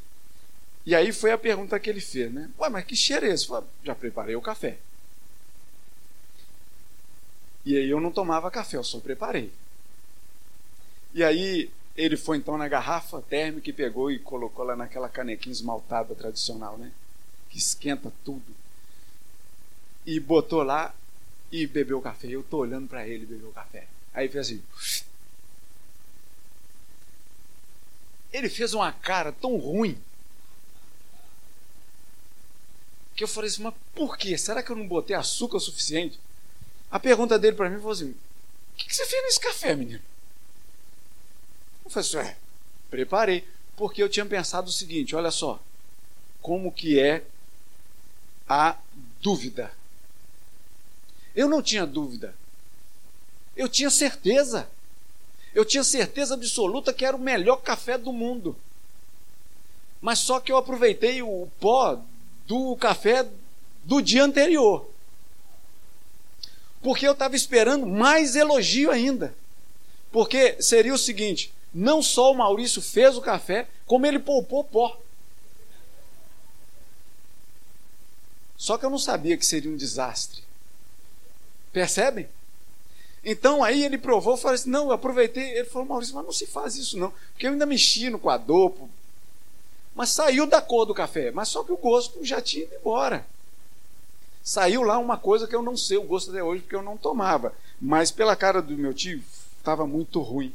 E 0.86 0.96
aí 0.96 1.12
foi 1.12 1.32
a 1.32 1.38
pergunta 1.38 1.80
que 1.80 1.90
ele 1.90 2.02
fez, 2.02 2.32
né? 2.32 2.50
Ué, 2.60 2.70
mas 2.70 2.86
que 2.86 2.96
cheiro 2.96 3.26
é 3.26 3.30
esse? 3.30 3.48
Falei, 3.48 3.70
já 3.84 3.94
preparei 3.96 4.36
o 4.36 4.42
café. 4.42 4.78
E 7.64 7.78
aí 7.78 7.90
eu 7.90 8.00
não 8.00 8.12
tomava 8.12 8.50
café, 8.50 8.78
eu 8.78 8.84
só 8.84 9.00
preparei. 9.00 9.52
E 11.14 11.24
aí 11.24 11.70
ele 11.96 12.18
foi 12.18 12.38
então 12.38 12.58
na 12.58 12.68
garrafa 12.68 13.22
térmica 13.22 13.70
e 13.70 13.74
pegou 13.74 14.10
e 14.10 14.18
colocou 14.18 14.66
lá 14.66 14.76
naquela 14.76 15.08
canequinha 15.08 15.54
esmaltada 15.54 16.16
tradicional, 16.16 16.78
né? 16.78 16.92
Que 17.50 17.58
esquenta 17.58 18.12
tudo. 18.26 18.56
E 20.06 20.20
botou 20.20 20.64
lá 20.64 20.96
e 21.52 21.68
bebeu 21.68 22.00
o 22.00 22.02
café. 22.02 22.28
Eu 22.28 22.42
tô 22.42 22.58
olhando 22.58 22.88
para 22.88 23.08
ele 23.08 23.26
beber 23.26 23.46
o 23.46 23.52
café. 23.52 23.86
Aí 24.14 24.28
fez 24.28 24.48
assim. 24.48 24.64
Ele 28.32 28.50
fez 28.50 28.74
uma 28.74 28.92
cara 28.92 29.32
tão 29.32 29.58
ruim 29.58 30.02
que 33.16 33.24
eu 33.24 33.28
falei 33.28 33.50
assim, 33.50 33.62
mas 33.62 33.74
por 33.94 34.18
quê? 34.18 34.38
Será 34.38 34.64
que 34.64 34.72
eu 34.72 34.76
não 34.76 34.88
botei 34.88 35.16
açúcar 35.16 35.58
o 35.58 35.60
suficiente? 35.60 36.20
A 36.90 37.00
pergunta 37.00 37.38
dele 37.38 37.56
para 37.56 37.70
mim 37.70 37.82
foi 37.82 37.92
assim: 37.92 38.12
O 38.12 38.78
que, 38.78 38.86
que 38.88 38.96
você 38.96 39.06
fez 39.06 39.24
nesse 39.24 39.40
café, 39.40 39.76
menino? 39.76 40.02
Eu 41.86 41.92
falei 41.92 42.08
assim: 42.08 42.18
é, 42.18 42.38
preparei. 42.90 43.48
Porque 43.78 44.04
eu 44.04 44.10
tinha 44.10 44.26
pensado 44.26 44.70
o 44.70 44.74
seguinte: 44.74 45.16
olha 45.16 45.32
só, 45.32 45.62
como 46.42 46.72
que 46.72 47.00
é 47.00 47.24
a 48.48 48.78
dúvida. 49.22 49.72
Eu 51.34 51.48
não 51.48 51.62
tinha 51.62 51.86
dúvida. 51.86 52.36
Eu 53.56 53.68
tinha 53.68 53.90
certeza. 53.90 54.68
Eu 55.54 55.66
tinha 55.66 55.84
certeza 55.84 56.34
absoluta 56.34 56.94
que 56.94 57.06
era 57.06 57.16
o 57.16 57.20
melhor 57.20 57.58
café 57.58 57.98
do 57.98 58.14
mundo. 58.14 58.56
Mas 60.02 60.20
só 60.20 60.40
que 60.40 60.52
eu 60.52 60.58
aproveitei 60.58 61.22
o 61.22 61.48
pó 61.60 62.00
do 62.48 62.76
café 62.78 63.28
do 63.84 64.02
dia 64.02 64.24
anterior. 64.24 64.90
Porque 66.82 67.08
eu 67.08 67.12
estava 67.12 67.36
esperando 67.36 67.86
mais 67.86 68.36
elogio 68.36 68.90
ainda. 68.90 69.36
Porque 70.12 70.62
seria 70.62 70.94
o 70.94 70.98
seguinte: 70.98 71.54
não 71.74 72.02
só 72.02 72.32
o 72.32 72.36
Maurício 72.36 72.82
fez 72.82 73.16
o 73.16 73.22
café, 73.22 73.68
como 73.86 74.06
ele 74.06 74.20
poupou 74.20 74.64
pó. 74.64 75.00
Só 78.58 78.78
que 78.78 78.86
eu 78.86 78.90
não 78.90 79.00
sabia 79.00 79.38
que 79.38 79.46
seria 79.46 79.72
um 79.72 79.78
desastre. 79.78 80.44
Percebem? 81.72 82.28
Então 83.24 83.64
aí 83.64 83.84
ele 83.84 83.98
provou, 83.98 84.36
falou 84.36 84.56
assim: 84.56 84.70
não, 84.70 84.86
eu 84.86 84.92
aproveitei. 84.94 85.58
Ele 85.58 85.66
falou, 85.66 85.88
Maurício, 85.88 86.16
mas 86.16 86.26
não 86.26 86.32
se 86.32 86.48
faz 86.48 86.76
isso 86.76 86.98
não, 86.98 87.14
porque 87.34 87.48
eu 87.48 87.52
ainda 87.52 87.66
mexi 87.66 88.10
no 88.10 88.20
coador, 88.20 88.74
mas 89.94 90.10
saiu 90.10 90.48
da 90.48 90.62
cor 90.62 90.86
do 90.86 90.94
café, 90.94 91.32
mas 91.32 91.50
só 91.50 91.64
que 91.64 91.72
o 91.72 91.78
gosto 91.78 92.24
já 92.24 92.42
tinha 92.42 92.64
ido 92.64 92.76
embora. 92.76 93.26
Saiu 94.44 94.82
lá 94.82 94.98
uma 94.98 95.18
coisa 95.18 95.48
que 95.48 95.56
eu 95.56 95.62
não 95.62 95.78
sei 95.78 95.98
o 95.98 96.04
gosto 96.04 96.32
até 96.32 96.44
hoje, 96.44 96.62
porque 96.62 96.76
eu 96.76 96.82
não 96.82 96.98
tomava. 96.98 97.54
Mas 97.80 98.10
pela 98.10 98.36
cara 98.36 98.62
do 98.62 98.76
meu 98.76 98.94
tio, 98.94 99.24
estava 99.58 99.86
muito 99.86 100.20
ruim. 100.22 100.54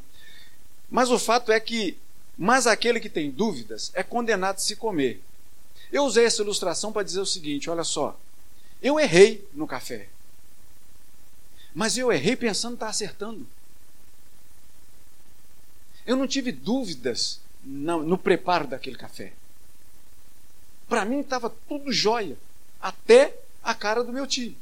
Mas 0.91 1.11
o 1.11 1.19
fato 1.19 1.53
é 1.53 1.61
que, 1.61 1.97
mas 2.37 2.67
aquele 2.67 2.99
que 2.99 3.09
tem 3.09 3.31
dúvidas 3.31 3.93
é 3.95 4.03
condenado 4.03 4.57
a 4.57 4.61
se 4.61 4.75
comer. 4.75 5.23
Eu 5.93 6.05
usei 6.05 6.25
essa 6.25 6.43
ilustração 6.43 6.93
para 6.93 7.05
dizer 7.05 7.21
o 7.21 7.27
seguinte: 7.27 7.71
olha 7.71 7.85
só, 7.85 8.19
eu 8.83 8.99
errei 8.99 9.47
no 9.53 9.67
café. 9.67 10.09
Mas 11.77 11.99
eu 11.99 12.11
errei 12.11 12.35
pensando 12.35 12.73
estar 12.73 12.89
acertando. 12.89 13.47
Eu 16.07 16.17
não 16.17 16.27
tive 16.27 16.51
dúvidas 16.51 17.39
no, 17.63 18.03
no 18.03 18.17
preparo 18.17 18.67
daquele 18.67 18.97
café. 18.97 19.35
Para 20.89 21.05
mim 21.05 21.21
estava 21.21 21.51
tudo 21.69 21.93
jóia, 21.93 22.39
até 22.81 23.37
a 23.63 23.75
cara 23.75 24.03
do 24.03 24.11
meu 24.11 24.27
tio. 24.27 24.57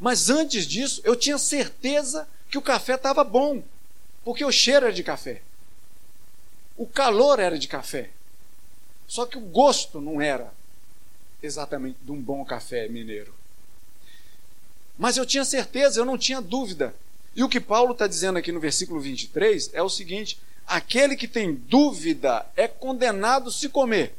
Mas 0.00 0.28
antes 0.28 0.66
disso, 0.66 1.00
eu 1.04 1.14
tinha 1.14 1.38
certeza 1.38 2.28
que 2.50 2.58
o 2.58 2.62
café 2.62 2.96
estava 2.96 3.22
bom, 3.22 3.62
porque 4.24 4.44
o 4.44 4.50
cheiro 4.50 4.86
era 4.86 4.92
de 4.92 5.04
café. 5.04 5.40
O 6.76 6.84
calor 6.84 7.38
era 7.38 7.56
de 7.56 7.68
café. 7.68 8.10
Só 9.06 9.24
que 9.24 9.38
o 9.38 9.42
gosto 9.42 10.00
não 10.00 10.20
era 10.20 10.52
exatamente 11.40 11.98
de 12.02 12.10
um 12.10 12.20
bom 12.20 12.44
café 12.44 12.88
mineiro. 12.88 13.37
Mas 14.98 15.16
eu 15.16 15.24
tinha 15.24 15.44
certeza, 15.44 16.00
eu 16.00 16.04
não 16.04 16.18
tinha 16.18 16.40
dúvida. 16.40 16.94
E 17.36 17.44
o 17.44 17.48
que 17.48 17.60
Paulo 17.60 17.92
está 17.92 18.06
dizendo 18.06 18.38
aqui 18.38 18.50
no 18.50 18.58
versículo 18.58 19.00
23 19.00 19.70
é 19.72 19.82
o 19.82 19.88
seguinte: 19.88 20.38
aquele 20.66 21.14
que 21.14 21.28
tem 21.28 21.54
dúvida 21.54 22.44
é 22.56 22.66
condenado 22.66 23.50
se 23.52 23.68
comer. 23.68 24.14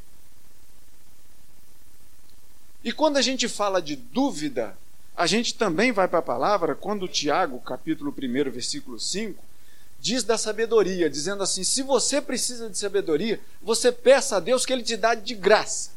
E 2.82 2.92
quando 2.92 3.18
a 3.18 3.22
gente 3.22 3.46
fala 3.46 3.82
de 3.82 3.94
dúvida, 3.94 4.74
a 5.14 5.26
gente 5.26 5.54
também 5.54 5.92
vai 5.92 6.08
para 6.08 6.20
a 6.20 6.22
palavra, 6.22 6.74
quando 6.74 7.06
Tiago, 7.06 7.60
capítulo 7.60 8.10
1, 8.10 8.50
versículo 8.50 8.98
5, 8.98 9.44
diz 10.00 10.24
da 10.24 10.38
sabedoria, 10.38 11.10
dizendo 11.10 11.42
assim: 11.42 11.62
se 11.62 11.82
você 11.82 12.22
precisa 12.22 12.70
de 12.70 12.78
sabedoria, 12.78 13.38
você 13.60 13.92
peça 13.92 14.36
a 14.36 14.40
Deus 14.40 14.64
que 14.64 14.72
Ele 14.72 14.82
te 14.82 14.96
dá 14.96 15.14
de 15.14 15.34
graça. 15.34 15.90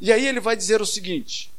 E 0.00 0.12
aí 0.12 0.26
ele 0.26 0.40
vai 0.40 0.56
dizer 0.56 0.82
o 0.82 0.86
seguinte: 0.86 1.51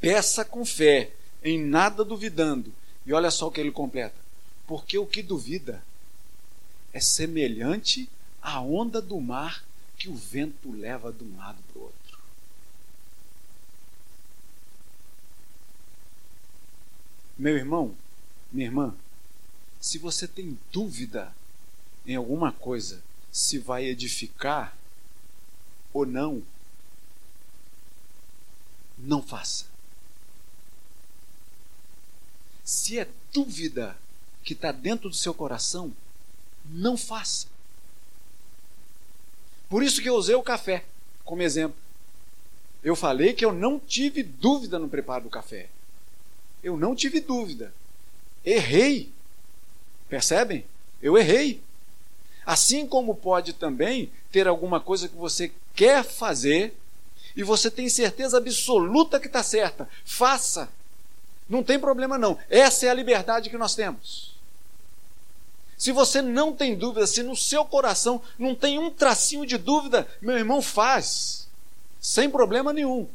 peça 0.00 0.44
com 0.44 0.64
fé, 0.64 1.12
em 1.42 1.58
nada 1.58 2.04
duvidando. 2.04 2.72
E 3.06 3.12
olha 3.12 3.30
só 3.30 3.48
o 3.48 3.52
que 3.52 3.60
ele 3.60 3.70
completa: 3.70 4.16
porque 4.66 4.98
o 4.98 5.06
que 5.06 5.22
duvida 5.22 5.82
é 6.92 7.00
semelhante 7.00 8.08
à 8.42 8.60
onda 8.60 9.00
do 9.00 9.20
mar 9.20 9.64
que 9.96 10.08
o 10.08 10.14
vento 10.14 10.72
leva 10.72 11.12
de 11.12 11.22
um 11.22 11.36
lado 11.36 11.58
para 11.70 11.78
o 11.78 11.82
outro. 11.84 12.18
Meu 17.38 17.56
irmão, 17.56 17.94
minha 18.52 18.66
irmã, 18.66 18.94
se 19.80 19.96
você 19.98 20.28
tem 20.28 20.58
dúvida 20.70 21.34
em 22.06 22.14
alguma 22.16 22.52
coisa, 22.52 23.02
se 23.32 23.58
vai 23.58 23.86
edificar 23.86 24.76
ou 25.92 26.04
não, 26.04 26.42
não 28.98 29.22
faça. 29.22 29.69
Se 32.70 33.00
é 33.00 33.08
dúvida 33.32 33.98
que 34.44 34.52
está 34.52 34.70
dentro 34.70 35.08
do 35.08 35.16
seu 35.16 35.34
coração, 35.34 35.92
não 36.64 36.96
faça. 36.96 37.48
Por 39.68 39.82
isso 39.82 40.00
que 40.00 40.08
eu 40.08 40.14
usei 40.14 40.36
o 40.36 40.42
café 40.42 40.84
como 41.24 41.42
exemplo. 41.42 41.76
Eu 42.80 42.94
falei 42.94 43.32
que 43.34 43.44
eu 43.44 43.52
não 43.52 43.76
tive 43.76 44.22
dúvida 44.22 44.78
no 44.78 44.88
preparo 44.88 45.24
do 45.24 45.30
café. 45.30 45.68
Eu 46.62 46.76
não 46.76 46.94
tive 46.94 47.18
dúvida. 47.18 47.74
Errei. 48.44 49.10
Percebem? 50.08 50.64
Eu 51.02 51.18
errei. 51.18 51.60
Assim 52.46 52.86
como 52.86 53.16
pode 53.16 53.52
também 53.52 54.12
ter 54.30 54.46
alguma 54.46 54.78
coisa 54.78 55.08
que 55.08 55.16
você 55.16 55.50
quer 55.74 56.04
fazer 56.04 56.72
e 57.34 57.42
você 57.42 57.68
tem 57.68 57.88
certeza 57.88 58.36
absoluta 58.36 59.18
que 59.18 59.26
está 59.26 59.42
certa. 59.42 59.88
Faça. 60.04 60.70
Não 61.50 61.64
tem 61.64 61.80
problema 61.80 62.16
não. 62.16 62.38
Essa 62.48 62.86
é 62.86 62.90
a 62.90 62.94
liberdade 62.94 63.50
que 63.50 63.58
nós 63.58 63.74
temos. 63.74 64.36
Se 65.76 65.90
você 65.90 66.22
não 66.22 66.52
tem 66.52 66.76
dúvida, 66.76 67.08
se 67.08 67.24
no 67.24 67.34
seu 67.34 67.64
coração 67.64 68.22
não 68.38 68.54
tem 68.54 68.78
um 68.78 68.88
tracinho 68.88 69.44
de 69.44 69.58
dúvida, 69.58 70.06
meu 70.22 70.38
irmão, 70.38 70.62
faz. 70.62 71.48
Sem 72.00 72.30
problema 72.30 72.72
nenhum. 72.72 73.08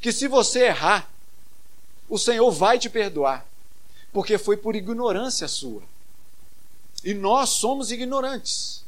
Que 0.00 0.12
se 0.12 0.28
você 0.28 0.66
errar, 0.66 1.10
o 2.08 2.16
Senhor 2.16 2.48
vai 2.52 2.78
te 2.78 2.88
perdoar. 2.88 3.44
Porque 4.12 4.38
foi 4.38 4.56
por 4.56 4.76
ignorância 4.76 5.48
sua. 5.48 5.82
E 7.02 7.12
nós 7.12 7.50
somos 7.50 7.90
ignorantes. 7.90 8.84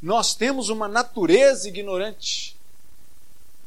Nós 0.00 0.34
temos 0.34 0.70
uma 0.70 0.88
natureza 0.88 1.68
ignorante 1.68 2.56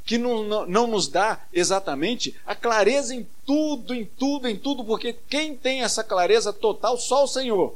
que 0.06 0.18
não, 0.18 0.66
não, 0.66 0.88
nos 0.88 1.08
dá 1.08 1.42
exatamente 1.54 2.36
a 2.46 2.54
clareza 2.54 3.16
em 3.16 3.28
tudo, 3.46 3.94
em 3.94 4.06
tudo, 4.06 4.48
em 4.48 4.58
tudo, 4.58 4.84
porque 4.84 5.14
quem 5.30 5.56
tem 5.56 5.82
essa 5.82 6.04
clareza 6.04 6.52
total, 6.52 6.98
só 6.98 7.24
o 7.24 7.28
Senhor. 7.28 7.76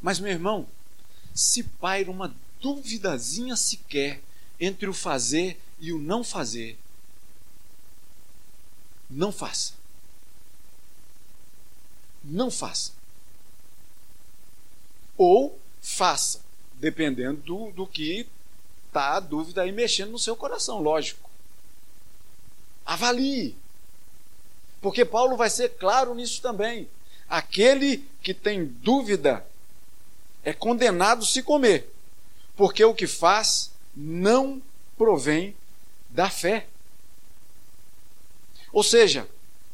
Mas, 0.00 0.18
meu 0.18 0.32
irmão, 0.32 0.66
se 1.34 1.62
paira 1.62 2.10
uma 2.10 2.34
duvidazinha 2.60 3.56
sequer 3.56 4.22
entre 4.58 4.88
o 4.88 4.94
fazer 4.94 5.60
e 5.78 5.92
o 5.92 5.98
não 5.98 6.24
fazer, 6.24 6.78
não 9.10 9.30
faça. 9.30 9.74
Não 12.24 12.50
faça. 12.50 12.92
Ou 15.16 15.58
faça, 15.80 16.40
dependendo 16.74 17.40
do, 17.42 17.70
do 17.72 17.86
que 17.86 18.26
está 18.96 19.16
a 19.16 19.20
dúvida 19.20 19.60
aí 19.60 19.70
mexendo 19.70 20.12
no 20.12 20.18
seu 20.18 20.34
coração, 20.34 20.80
lógico. 20.80 21.28
Avalie. 22.84 23.54
Porque 24.80 25.04
Paulo 25.04 25.36
vai 25.36 25.50
ser 25.50 25.76
claro 25.76 26.14
nisso 26.14 26.40
também. 26.40 26.88
Aquele 27.28 28.08
que 28.22 28.32
tem 28.32 28.64
dúvida 28.64 29.46
é 30.42 30.52
condenado 30.52 31.26
se 31.26 31.42
comer, 31.42 31.92
porque 32.56 32.82
o 32.84 32.94
que 32.94 33.06
faz 33.06 33.70
não 33.94 34.62
provém 34.96 35.54
da 36.08 36.30
fé. 36.30 36.66
Ou 38.72 38.82
seja, 38.82 39.28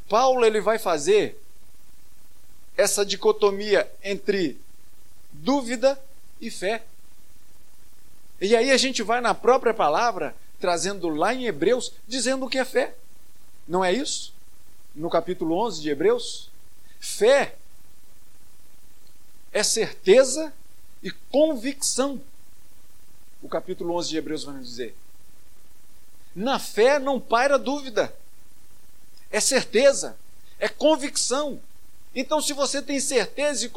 Paulo 0.09 0.45
ele 0.45 0.61
vai 0.61 0.79
fazer 0.79 1.41
essa 2.77 3.05
dicotomia 3.05 3.89
entre 4.03 4.59
dúvida 5.31 6.03
e 6.41 6.51
fé. 6.51 6.83
E 8.43 8.57
aí 8.57 8.73
a 8.73 8.77
gente 8.77 9.05
vai 9.05 9.21
na 9.21 9.35
própria 9.35 9.73
palavra, 9.73 10.35
trazendo 10.59 11.09
lá 11.09 11.33
em 11.33 11.45
Hebreus, 11.45 11.93
dizendo 12.09 12.45
o 12.45 12.49
que 12.49 12.59
é 12.59 12.65
fé. 12.65 12.97
Não 13.69 13.85
é 13.85 13.93
isso? 13.93 14.35
No 14.97 15.09
capítulo 15.09 15.57
11 15.65 15.81
de 15.81 15.89
Hebreus? 15.89 16.51
Fé 16.99 17.55
é 19.53 19.63
certeza 19.63 20.53
e 21.05 21.13
convicção. 21.31 22.21
O 23.41 23.49
capítulo 23.49 23.95
11 23.95 24.09
de 24.09 24.17
Hebreus 24.17 24.43
vai 24.43 24.57
nos 24.57 24.67
dizer. 24.67 24.97
Na 26.35 26.59
fé 26.59 26.99
não 26.99 27.21
paira 27.21 27.57
dúvida, 27.57 28.13
é 29.31 29.39
certeza, 29.39 30.17
é 30.59 30.69
convicção. 30.69 31.61
Então, 32.13 32.41
se 32.41 32.53
você 32.53 32.83
tem 32.83 32.99
certeza 32.99 33.71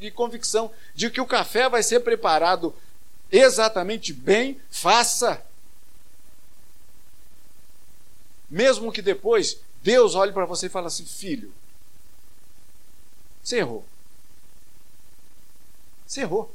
e 0.00 0.10
convicção 0.10 0.70
de 0.94 1.08
que 1.08 1.20
o 1.20 1.26
café 1.26 1.66
vai 1.66 1.82
ser 1.82 2.00
preparado 2.00 2.74
exatamente 3.32 4.12
bem, 4.12 4.60
faça. 4.70 5.42
Mesmo 8.50 8.92
que 8.92 9.00
depois 9.00 9.58
Deus 9.82 10.14
olhe 10.14 10.30
para 10.30 10.44
você 10.44 10.66
e 10.66 10.68
fale 10.68 10.86
assim: 10.86 11.06
filho, 11.06 11.52
você 13.42 13.58
errou. 13.58 13.84
Você 16.06 16.20
errou. 16.20 16.54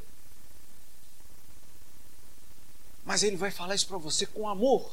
Mas 3.04 3.24
ele 3.24 3.36
vai 3.36 3.50
falar 3.50 3.74
isso 3.74 3.88
para 3.88 3.98
você 3.98 4.26
com 4.26 4.48
amor. 4.48 4.92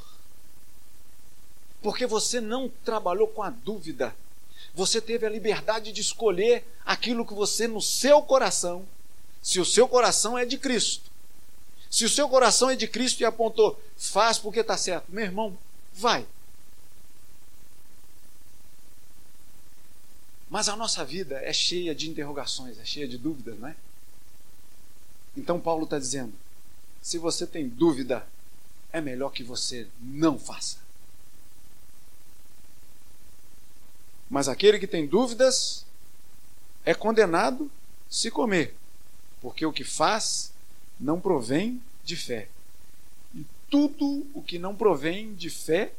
Porque 1.83 2.07
você 2.07 2.41
não 2.41 2.71
trabalhou 2.85 3.29
com 3.29 3.43
a 3.43 3.51
dúvida. 3.51 4.17
Você 4.75 5.01
teve 5.01 5.27
a 5.27 5.31
liberdade 5.31 5.93
de 5.93 6.01
escolher 6.01 6.65
aquilo 6.85 7.27
que 7.27 7.35
você, 7.35 7.69
no 7.69 7.83
seu 7.83 8.23
coração, 8.23 8.87
se 9.43 9.61
o 9.61 9.65
seu 9.65 9.87
coração 9.87 10.39
é 10.39 10.45
de 10.45 10.57
Cristo, 10.57 11.11
se 11.95 12.05
o 12.05 12.09
seu 12.09 12.29
coração 12.29 12.71
é 12.71 12.75
de 12.75 12.89
Cristo 12.89 13.21
e 13.21 13.25
apontou, 13.25 13.81
faz 13.97 14.37
porque 14.37 14.59
está 14.59 14.77
certo, 14.77 15.05
meu 15.11 15.23
irmão, 15.23 15.57
vai. 15.95 16.27
Mas 20.51 20.69
a 20.69 20.75
nossa 20.75 21.05
vida 21.05 21.41
é 21.41 21.53
cheia 21.53 21.95
de 21.95 22.11
interrogações, 22.11 22.81
é 22.81 22.85
cheia 22.85 23.07
de 23.07 23.17
dúvidas, 23.17 23.57
não 23.61 23.69
é? 23.69 23.77
Então 25.37 25.61
Paulo 25.61 25.85
está 25.85 25.97
dizendo: 25.97 26.35
se 27.01 27.17
você 27.17 27.47
tem 27.47 27.69
dúvida, 27.69 28.27
é 28.93 29.01
melhor 29.01 29.31
que 29.31 29.45
você 29.45 29.87
não 30.01 30.37
faça. 30.37 30.79
Mas 34.29 34.49
aquele 34.49 34.81
que 34.81 34.89
tem 34.89 35.07
dúvidas 35.07 35.87
é 36.85 36.93
condenado 36.93 37.71
se 38.11 38.33
comer, 38.33 38.75
porque 39.41 39.65
o 39.65 39.73
que 39.73 39.85
faz 39.85 40.53
não 40.99 41.21
provém 41.21 41.83
de 42.05 42.17
fé. 42.17 42.49
E 43.35 43.45
tudo 43.71 44.27
o 44.35 44.43
que 44.43 44.59
não 44.59 44.75
provém 44.75 45.35
de 45.35 45.51
fé 45.51 45.93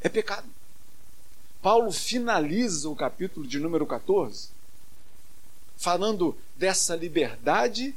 é 0.00 0.08
pecado. 0.08 0.48
Paulo 1.60 1.90
finaliza 1.90 2.88
o 2.88 2.96
capítulo 2.96 3.46
de 3.46 3.58
número 3.58 3.86
14 3.86 4.50
falando 5.78 6.36
dessa 6.56 6.96
liberdade, 6.96 7.94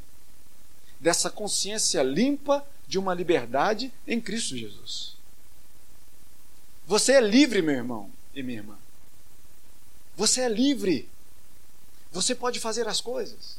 dessa 1.00 1.32
consciência 1.32 2.04
limpa 2.04 2.66
de 2.88 3.00
uma 3.00 3.14
liberdade 3.14 3.92
em 4.08 4.22
Cristo 4.22 4.56
Jesus. 4.56 5.18
Você 6.86 7.14
é 7.14 7.22
livre, 7.22 7.62
meu 7.62 7.74
irmão 7.74 8.12
e 8.36 8.44
minha 8.44 8.60
irmã. 8.60 8.78
Você 10.16 10.42
é 10.42 10.50
livre. 10.50 11.10
Você 12.12 12.36
pode 12.36 12.60
fazer 12.60 12.88
as 12.88 13.02
coisas. 13.02 13.58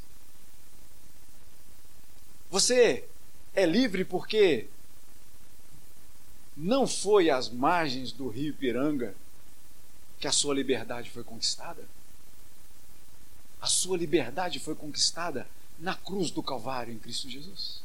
Você 2.52 3.08
é 3.54 3.64
livre 3.64 4.04
porque 4.04 4.66
não 6.54 6.86
foi 6.86 7.30
às 7.30 7.48
margens 7.48 8.12
do 8.12 8.28
rio 8.28 8.50
Ipiranga 8.50 9.14
que 10.20 10.26
a 10.26 10.32
sua 10.32 10.54
liberdade 10.54 11.08
foi 11.10 11.24
conquistada. 11.24 11.82
A 13.58 13.66
sua 13.66 13.96
liberdade 13.96 14.60
foi 14.60 14.74
conquistada 14.74 15.48
na 15.78 15.94
cruz 15.94 16.30
do 16.30 16.42
Calvário 16.42 16.92
em 16.92 16.98
Cristo 16.98 17.30
Jesus. 17.30 17.80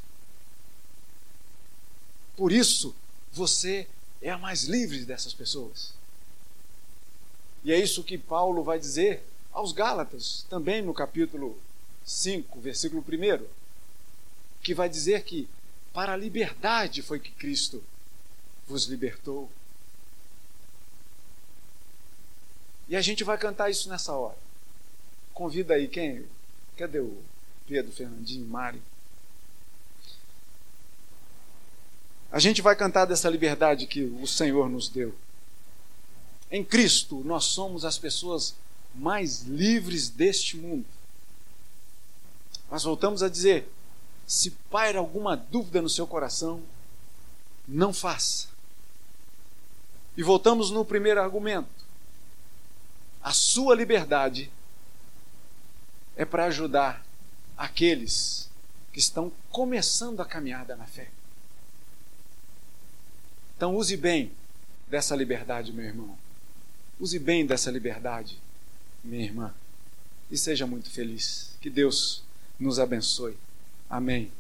Por 2.36 2.52
isso, 2.52 2.94
você 3.32 3.88
é 4.22 4.32
a 4.32 4.38
mais 4.38 4.66
livre 4.66 5.06
dessas 5.06 5.34
pessoas. 5.34 5.94
E 7.64 7.72
é 7.72 7.80
isso 7.80 8.04
que 8.04 8.18
Paulo 8.18 8.64
vai 8.64 8.78
dizer 8.78 9.24
aos 9.54 9.72
Gálatas, 9.72 10.46
também 10.50 10.82
no 10.82 10.94
capítulo 10.94 11.58
5, 12.04 12.60
versículo 12.60 13.02
1, 13.02 13.57
que 14.62 14.74
vai 14.74 14.90
dizer 14.90 15.24
que 15.24 15.48
para 15.94 16.14
a 16.14 16.18
liberdade 16.18 17.02
foi 17.02 17.20
que 17.20 17.32
Cristo 17.32 17.84
vos 18.68 18.86
libertou. 18.86 19.50
E 22.90 22.96
a 22.96 23.02
gente 23.02 23.24
vai 23.24 23.38
cantar 23.38 23.70
isso 23.70 23.90
nessa 23.90 24.14
hora. 24.14 24.38
Convida 25.34 25.74
aí 25.74 25.88
quem? 25.88 26.26
Cadê 26.78 27.00
o 27.00 27.18
Pedro, 27.68 27.92
Fernandinho, 27.92 28.48
Mari? 28.48 28.82
A 32.32 32.40
gente 32.40 32.62
vai 32.62 32.76
cantar 32.76 33.06
dessa 33.06 33.30
liberdade 33.30 33.88
que 33.88 34.04
o 34.04 34.28
Senhor 34.28 34.70
nos 34.70 34.90
deu. 34.90 35.16
Em 36.52 36.64
Cristo, 36.64 37.22
nós 37.26 37.46
somos 37.46 37.84
as 37.84 37.98
pessoas 37.98 38.56
mais 38.94 39.44
livres 39.44 40.10
deste 40.10 40.58
mundo. 40.58 40.86
Mas 42.70 42.84
voltamos 42.84 43.24
a 43.24 43.30
dizer: 43.30 43.70
se 44.28 44.52
paira 44.70 45.00
alguma 45.00 45.38
dúvida 45.38 45.82
no 45.82 45.90
seu 45.90 46.06
coração, 46.06 46.62
não 47.66 47.94
faça. 47.94 48.50
E 50.18 50.22
voltamos 50.22 50.70
no 50.70 50.84
primeiro 50.84 51.22
argumento. 51.22 51.70
A 53.24 53.32
sua 53.32 53.74
liberdade 53.74 54.52
é 56.18 56.26
para 56.26 56.46
ajudar 56.46 57.06
aqueles 57.58 58.50
que 58.92 59.00
estão 59.00 59.32
começando 59.50 60.20
a 60.20 60.26
caminhada 60.26 60.76
na 60.76 60.86
fé. 60.86 61.10
Então, 63.56 63.76
use 63.76 63.96
bem 63.96 64.32
dessa 64.88 65.16
liberdade, 65.16 65.72
meu 65.72 65.86
irmão. 65.86 66.18
Use 67.00 67.18
bem 67.18 67.46
dessa 67.46 67.72
liberdade, 67.72 68.38
minha 69.04 69.24
irmã, 69.24 69.54
e 70.30 70.38
seja 70.38 70.68
muito 70.68 70.90
feliz. 70.90 71.52
Que 71.62 71.70
Deus 71.70 72.24
nos 72.60 72.80
abençoe. 72.80 73.38
Amém. 73.90 74.37